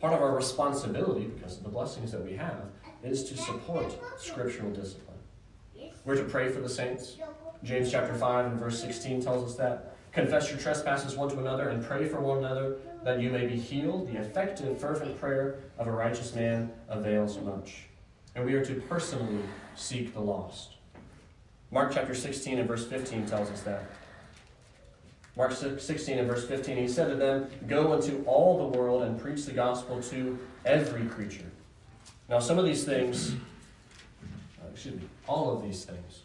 part 0.00 0.12
of 0.12 0.20
our 0.20 0.34
responsibility, 0.34 1.26
because 1.26 1.56
of 1.56 1.62
the 1.62 1.68
blessings 1.68 2.12
that 2.12 2.24
we 2.24 2.34
have, 2.34 2.64
is 3.02 3.24
to 3.24 3.36
support 3.36 3.96
scriptural 4.18 4.70
discipline. 4.70 5.16
We're 6.04 6.16
to 6.16 6.24
pray 6.24 6.48
for 6.48 6.60
the 6.60 6.68
saints. 6.68 7.16
James 7.62 7.90
chapter 7.90 8.12
5 8.12 8.46
and 8.46 8.58
verse 8.58 8.80
16 8.80 9.22
tells 9.22 9.48
us 9.48 9.56
that. 9.56 9.96
Confess 10.12 10.50
your 10.50 10.58
trespasses 10.58 11.16
one 11.16 11.30
to 11.30 11.38
another 11.38 11.70
and 11.70 11.82
pray 11.82 12.06
for 12.06 12.20
one 12.20 12.38
another 12.38 12.76
that 13.04 13.20
you 13.20 13.30
may 13.30 13.46
be 13.46 13.56
healed. 13.56 14.12
The 14.12 14.18
effective, 14.18 14.78
fervent 14.78 15.18
prayer 15.18 15.60
of 15.78 15.86
a 15.86 15.92
righteous 15.92 16.34
man 16.34 16.70
avails 16.88 17.38
much. 17.38 17.84
And 18.34 18.44
we 18.44 18.54
are 18.54 18.64
to 18.64 18.74
personally 18.74 19.42
seek 19.76 20.12
the 20.12 20.20
lost. 20.20 20.74
Mark 21.70 21.92
chapter 21.94 22.14
16 22.14 22.58
and 22.58 22.68
verse 22.68 22.86
15 22.86 23.26
tells 23.26 23.48
us 23.50 23.62
that. 23.62 23.84
Mark 25.36 25.52
16 25.52 26.18
and 26.18 26.28
verse 26.28 26.46
15, 26.46 26.76
he 26.76 26.86
said 26.86 27.08
to 27.08 27.16
them, 27.16 27.48
Go 27.66 27.94
into 27.94 28.22
all 28.24 28.58
the 28.58 28.78
world 28.78 29.02
and 29.02 29.18
preach 29.18 29.46
the 29.46 29.52
gospel 29.52 30.02
to 30.02 30.38
every 30.66 31.06
creature. 31.06 31.50
Now, 32.28 32.38
some 32.38 32.58
of 32.58 32.66
these 32.66 32.84
things, 32.84 33.32
uh, 33.32 34.68
excuse 34.70 34.94
me, 34.96 35.08
all 35.26 35.56
of 35.56 35.62
these 35.62 35.84
things 35.84 36.22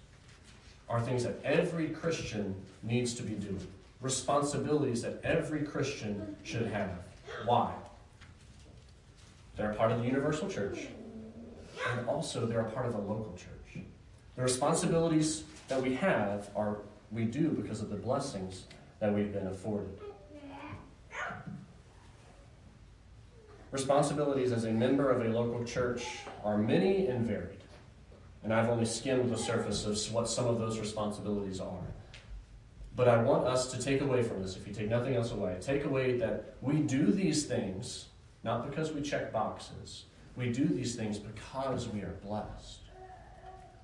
are 0.90 1.02
things 1.02 1.24
that 1.24 1.40
every 1.44 1.90
Christian 1.90 2.56
needs 2.84 3.14
to 3.16 3.24
be 3.24 3.34
doing, 3.34 3.66
responsibilities 4.02 5.02
that 5.04 5.20
every 5.24 5.62
Christian 5.62 6.36
should 6.44 6.68
have. 6.68 6.92
Why? 7.46 7.74
They're 9.56 9.72
a 9.72 9.76
part 9.76 9.92
of 9.92 10.00
the 10.00 10.06
universal 10.06 10.50
church, 10.50 10.88
and 11.92 12.08
also 12.08 12.46
they're 12.46 12.62
a 12.62 12.72
part 12.72 12.86
of 12.86 12.92
the 12.92 13.00
local 13.00 13.36
church. 13.38 13.84
The 14.36 14.42
responsibilities 14.44 15.44
that 15.68 15.82
we 15.82 15.96
have 15.96 16.50
are 16.56 16.80
we 17.12 17.24
do 17.24 17.50
because 17.50 17.82
of 17.82 17.90
the 17.90 17.96
blessings 17.96 18.66
that 19.00 19.14
we've 19.14 19.32
been 19.32 19.48
afforded. 19.48 19.98
Responsibilities 23.72 24.52
as 24.52 24.64
a 24.64 24.72
member 24.72 25.10
of 25.10 25.26
a 25.26 25.30
local 25.30 25.64
church 25.64 26.06
are 26.44 26.58
many 26.58 27.08
and 27.08 27.26
varied, 27.26 27.64
and 28.44 28.54
I've 28.54 28.70
only 28.70 28.86
skimmed 28.86 29.30
the 29.30 29.38
surface 29.38 29.86
of 29.86 30.14
what 30.14 30.30
some 30.30 30.48
of 30.48 30.58
those 30.58 30.80
responsibilities 30.80 31.60
are. 31.60 31.94
But 32.96 33.08
I 33.08 33.22
want 33.22 33.46
us 33.46 33.70
to 33.72 33.82
take 33.82 34.02
away 34.02 34.24
from 34.24 34.42
this, 34.42 34.56
if 34.56 34.68
you 34.68 34.74
take 34.74 34.90
nothing 34.90 35.16
else 35.16 35.32
away, 35.32 35.58
take 35.62 35.86
away 35.86 36.18
that 36.18 36.56
we 36.62 36.78
do 36.78 37.12
these 37.12 37.46
things 37.46 38.06
not 38.44 38.70
because 38.70 38.94
we 38.94 39.02
check 39.02 39.34
boxes. 39.34 40.06
We 40.38 40.52
do 40.52 40.66
these 40.66 40.96
things 40.96 41.20
because 41.20 41.90
we 41.90 42.02
are 42.02 42.18
blessed. 42.24 42.80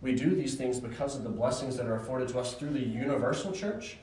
We 0.01 0.15
do 0.15 0.35
these 0.35 0.55
things 0.55 0.79
because 0.79 1.15
of 1.15 1.23
the 1.23 1.29
blessings 1.29 1.75
that 1.77 1.85
are 1.85 1.95
afforded 1.95 2.29
to 2.29 2.39
us 2.39 2.53
through 2.53 2.71
the 2.71 2.79
universal 2.79 3.51
church 3.51 3.97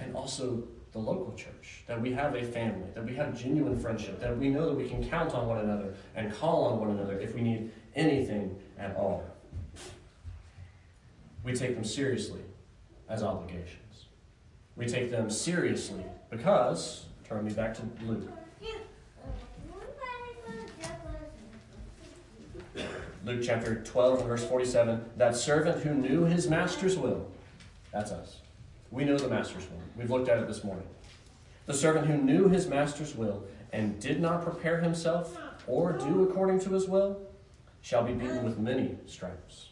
and 0.00 0.16
also 0.16 0.64
the 0.92 0.98
local 0.98 1.32
church. 1.34 1.84
That 1.86 2.00
we 2.00 2.12
have 2.12 2.34
a 2.34 2.42
family, 2.42 2.88
that 2.94 3.04
we 3.04 3.14
have 3.14 3.38
genuine 3.38 3.78
friendship, 3.78 4.20
that 4.20 4.36
we 4.36 4.48
know 4.48 4.66
that 4.66 4.74
we 4.74 4.88
can 4.88 5.08
count 5.08 5.34
on 5.34 5.46
one 5.46 5.58
another 5.58 5.94
and 6.16 6.34
call 6.34 6.64
on 6.64 6.80
one 6.80 6.90
another 6.90 7.18
if 7.18 7.34
we 7.34 7.42
need 7.42 7.70
anything 7.94 8.56
at 8.78 8.96
all. 8.96 9.24
We 11.44 11.54
take 11.54 11.74
them 11.74 11.84
seriously 11.84 12.40
as 13.08 13.22
obligations. 13.22 14.06
We 14.76 14.86
take 14.86 15.10
them 15.10 15.30
seriously 15.30 16.04
because, 16.28 17.06
turn 17.24 17.44
me 17.44 17.52
back 17.52 17.74
to 17.74 17.82
Luke. 18.04 18.28
Luke 23.24 23.42
chapter 23.42 23.82
12 23.84 24.26
verse 24.26 24.44
47 24.44 25.04
that 25.18 25.36
servant 25.36 25.82
who 25.82 25.92
knew 25.92 26.24
his 26.24 26.48
master's 26.48 26.96
will, 26.96 27.30
that's 27.92 28.12
us. 28.12 28.38
We 28.90 29.04
know 29.04 29.16
the 29.16 29.28
master's 29.28 29.68
will. 29.70 29.80
We've 29.96 30.10
looked 30.10 30.28
at 30.28 30.38
it 30.38 30.48
this 30.48 30.64
morning. 30.64 30.86
The 31.66 31.74
servant 31.74 32.06
who 32.06 32.18
knew 32.18 32.48
his 32.48 32.66
master's 32.66 33.14
will 33.14 33.44
and 33.72 34.00
did 34.00 34.20
not 34.20 34.42
prepare 34.42 34.80
himself 34.80 35.36
or 35.66 35.92
do 35.92 36.24
according 36.24 36.60
to 36.60 36.70
his 36.70 36.88
will 36.88 37.20
shall 37.80 38.02
be 38.02 38.12
beaten 38.12 38.44
with 38.44 38.58
many 38.58 38.98
stripes. 39.06 39.68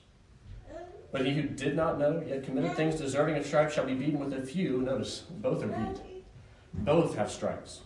But 1.11 1.25
he 1.25 1.33
who 1.35 1.43
did 1.43 1.75
not 1.75 1.99
know, 1.99 2.23
yet 2.27 2.45
committed 2.45 2.75
things 2.75 2.97
deserving 2.97 3.37
of 3.37 3.47
stripes, 3.47 3.75
shall 3.75 3.87
be 3.87 3.95
beaten 3.95 4.21
with 4.21 4.33
a 4.33 4.43
few. 4.43 4.83
Notice, 4.83 5.25
both 5.31 5.63
are 5.65 5.69
beat. 5.69 6.01
Both 6.75 7.17
have 7.17 7.31
stripes. 7.31 7.81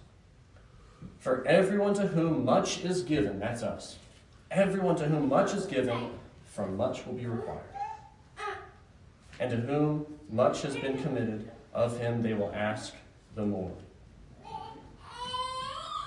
For 1.19 1.47
everyone 1.47 1.95
to 1.95 2.09
whom 2.09 2.45
much 2.45 2.85
is 2.85 3.03
given, 3.03 3.39
that's 3.39 3.63
us. 3.63 3.99
Everyone 4.51 4.97
to 4.97 5.05
whom 5.05 5.29
much 5.29 5.55
is 5.55 5.67
given, 5.67 6.11
from 6.45 6.77
much 6.77 7.07
will 7.07 7.15
be 7.15 7.27
required. 7.27 7.72
And 9.43 9.51
to 9.51 9.57
whom 9.57 10.07
much 10.31 10.63
has 10.63 10.77
been 10.77 11.03
committed, 11.03 11.51
of 11.75 11.99
him 11.99 12.23
they 12.23 12.33
will 12.33 12.53
ask 12.55 12.95
the 13.35 13.45
more. 13.45 13.73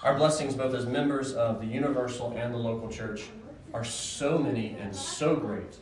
Our 0.03 0.15
blessings, 0.15 0.55
both 0.55 0.73
as 0.73 0.85
members 0.85 1.33
of 1.33 1.59
the 1.59 1.67
universal 1.67 2.33
and 2.37 2.53
the 2.53 2.57
local 2.57 2.87
church, 2.87 3.23
are 3.73 3.83
so 3.83 4.37
many 4.37 4.77
and 4.79 4.95
so 4.95 5.35
great 5.35 5.75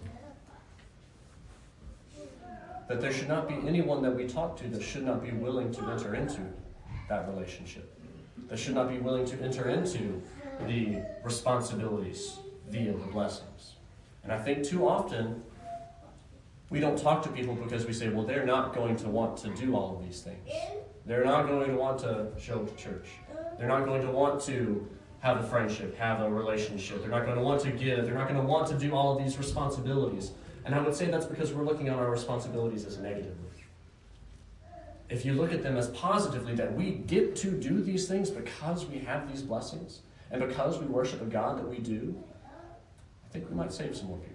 that 2.88 3.00
there 3.00 3.13
should 3.13 3.28
not 3.28 3.48
be 3.48 3.54
anyone 3.68 4.02
that 4.02 4.16
we 4.16 4.26
talk 4.26 4.58
to 4.58 4.68
that 4.70 4.82
should 4.82 5.06
not 5.06 5.24
be 5.24 5.30
willing 5.30 5.72
to 5.74 5.82
enter 5.92 6.16
into 6.16 6.42
that 7.08 7.30
relationship, 7.30 7.96
that 8.50 8.58
should 8.58 8.74
not 8.74 8.89
be 8.89 8.98
willing 8.98 9.26
to 9.26 9.39
enter 9.44 9.70
into 9.70 10.20
the 10.66 11.04
responsibilities 11.24 12.38
via 12.72 12.94
the 12.94 13.06
blessings. 13.12 13.76
And 14.24 14.32
I 14.32 14.39
think 14.39 14.63
too 14.63 14.88
often 14.88 15.44
we 16.74 16.80
don't 16.80 16.98
talk 16.98 17.22
to 17.22 17.30
people 17.30 17.54
because 17.54 17.86
we 17.86 17.94
say, 17.94 18.10
well, 18.10 18.26
they're 18.26 18.48
not 18.48 18.74
going 18.74 18.96
to 18.96 19.08
want 19.08 19.38
to 19.38 19.50
do 19.50 19.76
all 19.76 19.96
of 19.96 20.04
these 20.04 20.22
things. 20.22 20.50
They're 21.06 21.24
not 21.24 21.48
going 21.48 21.70
to 21.70 21.76
want 21.76 22.00
to 22.00 22.30
show 22.42 22.66
church. 22.76 23.10
They're 23.60 23.68
not 23.68 23.86
going 23.86 24.02
to 24.02 24.10
want 24.10 24.42
to 24.46 24.90
have 25.20 25.38
a 25.38 25.44
friendship, 25.44 25.96
have 25.98 26.22
a 26.22 26.30
relationship. 26.30 27.02
They're 27.02 27.12
not 27.12 27.26
going 27.26 27.38
to 27.38 27.44
want 27.44 27.62
to 27.62 27.72
give. 27.72 28.04
They're 28.04 28.16
not 28.16 28.28
going 28.28 28.42
to 28.42 28.48
want 28.48 28.68
to 28.70 28.78
do 28.78 28.96
all 28.96 29.16
of 29.16 29.24
these 29.24 29.38
responsibilities. 29.38 30.32
And 30.66 30.74
I 30.74 30.82
would 30.82 30.96
say 30.96 31.12
that's 31.12 31.28
because 31.28 31.54
we're 31.54 31.64
looking 31.64 31.90
at 31.90 31.96
our 31.96 32.10
responsibilities 32.10 32.86
as 32.86 32.98
negatively. 32.98 33.38
If 35.10 35.26
you 35.26 35.34
look 35.34 35.54
at 35.54 35.62
them 35.62 35.78
as 35.78 35.90
positively, 35.90 36.56
that 36.56 36.74
we 36.74 36.92
get 36.92 37.36
to 37.36 37.52
do 37.52 37.84
these 37.84 38.08
things 38.08 38.32
because 38.32 38.88
we 38.88 38.98
have 38.98 39.32
these 39.32 39.44
blessings 39.44 40.00
and 40.32 40.42
because 40.42 40.80
we 40.80 40.88
worship 40.88 41.22
a 41.22 41.26
God 41.26 41.60
that 41.60 41.70
we 41.70 41.78
do, 41.78 42.16
I 43.30 43.32
think 43.32 43.48
we 43.48 43.56
might 43.56 43.72
save 43.72 43.96
some 43.96 44.08
more 44.08 44.18
people. 44.18 44.33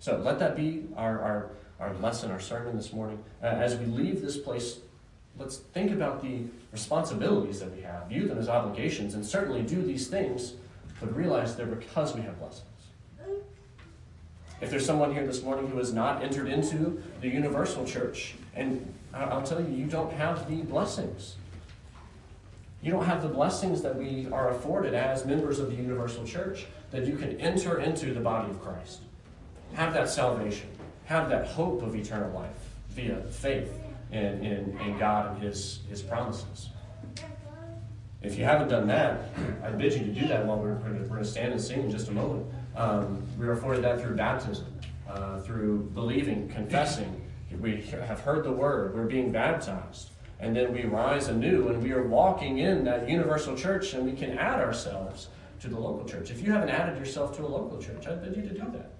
So 0.00 0.16
let 0.16 0.38
that 0.38 0.56
be 0.56 0.86
our, 0.96 1.20
our, 1.20 1.50
our 1.78 1.94
lesson, 1.96 2.30
our 2.30 2.40
sermon 2.40 2.74
this 2.74 2.90
morning. 2.90 3.22
Uh, 3.42 3.46
as 3.48 3.76
we 3.76 3.84
leave 3.84 4.22
this 4.22 4.38
place, 4.38 4.78
let's 5.38 5.56
think 5.56 5.92
about 5.92 6.22
the 6.22 6.44
responsibilities 6.72 7.60
that 7.60 7.74
we 7.76 7.82
have, 7.82 8.08
view 8.08 8.26
them 8.26 8.38
as 8.38 8.48
obligations, 8.48 9.12
and 9.14 9.24
certainly 9.24 9.62
do 9.62 9.82
these 9.82 10.08
things, 10.08 10.54
but 11.00 11.14
realize 11.14 11.54
they're 11.54 11.66
because 11.66 12.14
we 12.14 12.22
have 12.22 12.38
blessings. 12.38 12.66
If 14.62 14.70
there's 14.70 14.86
someone 14.86 15.12
here 15.12 15.26
this 15.26 15.42
morning 15.42 15.68
who 15.68 15.76
has 15.76 15.92
not 15.92 16.22
entered 16.22 16.48
into 16.48 17.02
the 17.20 17.28
universal 17.28 17.84
church, 17.84 18.36
and 18.54 18.94
I'll 19.12 19.42
tell 19.42 19.60
you, 19.60 19.74
you 19.74 19.84
don't 19.84 20.12
have 20.14 20.48
the 20.48 20.62
blessings. 20.62 21.36
You 22.82 22.90
don't 22.90 23.04
have 23.04 23.22
the 23.22 23.28
blessings 23.28 23.82
that 23.82 23.96
we 23.96 24.28
are 24.32 24.50
afforded 24.50 24.94
as 24.94 25.26
members 25.26 25.58
of 25.58 25.68
the 25.68 25.76
universal 25.76 26.24
church, 26.24 26.66
that 26.90 27.06
you 27.06 27.16
can 27.16 27.38
enter 27.38 27.80
into 27.80 28.14
the 28.14 28.20
body 28.20 28.50
of 28.50 28.62
Christ 28.62 29.00
have 29.74 29.94
that 29.94 30.08
salvation, 30.08 30.68
have 31.04 31.28
that 31.30 31.46
hope 31.46 31.82
of 31.82 31.94
eternal 31.94 32.30
life 32.32 32.50
via 32.90 33.20
faith 33.22 33.72
in, 34.12 34.44
in, 34.44 34.78
in 34.80 34.98
God 34.98 35.34
and 35.34 35.42
His, 35.42 35.80
His 35.88 36.02
promises. 36.02 36.70
If 38.22 38.36
you 38.36 38.44
haven't 38.44 38.68
done 38.68 38.86
that, 38.88 39.30
I 39.64 39.70
bid 39.70 39.94
you 39.94 40.00
to 40.00 40.20
do 40.20 40.28
that 40.28 40.44
while 40.46 40.58
we're, 40.58 40.74
we're 40.74 41.06
going 41.06 41.22
to 41.22 41.24
stand 41.24 41.52
and 41.52 41.60
sing 41.60 41.84
in 41.84 41.90
just 41.90 42.08
a 42.08 42.12
moment. 42.12 42.46
Um, 42.76 43.22
we 43.38 43.46
are 43.46 43.52
afforded 43.52 43.82
that 43.84 44.00
through 44.00 44.16
baptism, 44.16 44.66
uh, 45.08 45.40
through 45.40 45.90
believing, 45.94 46.48
confessing. 46.48 47.20
We 47.60 47.82
have 47.82 48.20
heard 48.20 48.44
the 48.44 48.52
word, 48.52 48.94
we're 48.94 49.06
being 49.06 49.32
baptized. 49.32 50.10
And 50.38 50.56
then 50.56 50.72
we 50.72 50.84
rise 50.84 51.28
anew 51.28 51.68
and 51.68 51.82
we 51.82 51.92
are 51.92 52.06
walking 52.06 52.58
in 52.58 52.84
that 52.84 53.08
universal 53.08 53.54
church 53.54 53.92
and 53.92 54.06
we 54.06 54.12
can 54.12 54.38
add 54.38 54.60
ourselves 54.60 55.28
to 55.60 55.68
the 55.68 55.78
local 55.78 56.08
church. 56.08 56.30
If 56.30 56.42
you 56.42 56.52
haven't 56.52 56.70
added 56.70 56.98
yourself 56.98 57.36
to 57.36 57.44
a 57.44 57.48
local 57.48 57.78
church, 57.78 58.06
I 58.06 58.14
bid 58.14 58.36
you 58.36 58.42
to 58.42 58.54
do 58.54 58.64
that. 58.72 58.99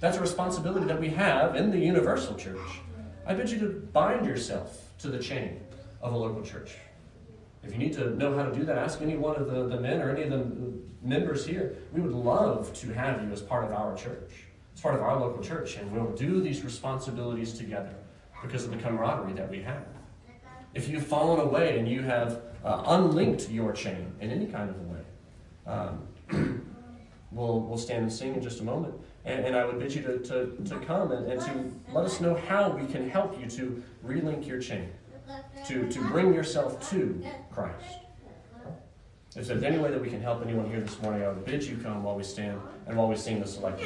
That's 0.00 0.16
a 0.16 0.20
responsibility 0.20 0.86
that 0.86 0.98
we 0.98 1.10
have 1.10 1.56
in 1.56 1.70
the 1.70 1.78
universal 1.78 2.34
church. 2.34 2.80
I 3.26 3.34
bid 3.34 3.50
you 3.50 3.58
to 3.60 3.68
bind 3.92 4.24
yourself 4.24 4.82
to 5.00 5.08
the 5.08 5.18
chain 5.18 5.60
of 6.00 6.14
a 6.14 6.16
local 6.16 6.42
church. 6.42 6.74
If 7.62 7.72
you 7.72 7.78
need 7.78 7.92
to 7.92 8.16
know 8.16 8.34
how 8.34 8.44
to 8.44 8.52
do 8.52 8.64
that, 8.64 8.78
ask 8.78 9.02
any 9.02 9.18
one 9.18 9.36
of 9.36 9.50
the, 9.50 9.68
the 9.68 9.78
men 9.78 10.00
or 10.00 10.10
any 10.10 10.22
of 10.22 10.30
the 10.30 10.46
members 11.02 11.44
here. 11.44 11.76
We 11.92 12.00
would 12.00 12.12
love 12.12 12.72
to 12.80 12.94
have 12.94 13.22
you 13.22 13.30
as 13.30 13.42
part 13.42 13.64
of 13.64 13.72
our 13.72 13.94
church, 13.94 14.30
as 14.74 14.80
part 14.80 14.94
of 14.94 15.02
our 15.02 15.20
local 15.20 15.42
church, 15.42 15.76
and 15.76 15.92
we'll 15.92 16.12
do 16.12 16.40
these 16.40 16.64
responsibilities 16.64 17.52
together 17.52 17.94
because 18.40 18.64
of 18.64 18.70
the 18.70 18.78
camaraderie 18.78 19.34
that 19.34 19.50
we 19.50 19.60
have. 19.60 19.84
If 20.72 20.88
you've 20.88 21.06
fallen 21.06 21.40
away 21.40 21.78
and 21.78 21.86
you 21.86 22.00
have 22.02 22.40
uh, 22.64 22.82
unlinked 22.86 23.50
your 23.50 23.72
chain 23.72 24.12
in 24.20 24.30
any 24.30 24.46
kind 24.46 24.70
of 24.70 24.76
a 24.76 24.82
way, 24.82 26.00
um, 26.32 26.64
we'll, 27.32 27.60
we'll 27.60 27.78
stand 27.78 28.04
and 28.04 28.12
sing 28.12 28.34
in 28.34 28.40
just 28.40 28.60
a 28.60 28.64
moment. 28.64 28.94
And, 29.24 29.44
and 29.44 29.56
I 29.56 29.64
would 29.66 29.78
bid 29.78 29.94
you 29.94 30.02
to, 30.02 30.18
to, 30.18 30.56
to 30.64 30.78
come 30.80 31.12
and, 31.12 31.30
and 31.30 31.40
to 31.42 31.92
let 31.92 32.04
us 32.04 32.20
know 32.20 32.34
how 32.34 32.70
we 32.70 32.86
can 32.86 33.08
help 33.08 33.38
you 33.38 33.46
to 33.50 33.82
relink 34.06 34.46
your 34.46 34.60
chain, 34.60 34.90
to, 35.66 35.90
to 35.90 36.08
bring 36.08 36.32
yourself 36.32 36.88
to 36.90 37.22
Christ. 37.50 37.98
If 39.36 39.46
there's 39.46 39.62
any 39.62 39.78
way 39.78 39.90
that 39.90 40.00
we 40.00 40.08
can 40.08 40.20
help 40.20 40.42
anyone 40.44 40.68
here 40.68 40.80
this 40.80 41.00
morning, 41.00 41.22
I 41.22 41.28
would 41.28 41.44
bid 41.44 41.62
you 41.62 41.76
come 41.76 42.02
while 42.02 42.16
we 42.16 42.24
stand 42.24 42.60
and 42.86 42.96
while 42.96 43.08
we 43.08 43.14
sing 43.14 43.40
the 43.40 43.46
select. 43.46 43.80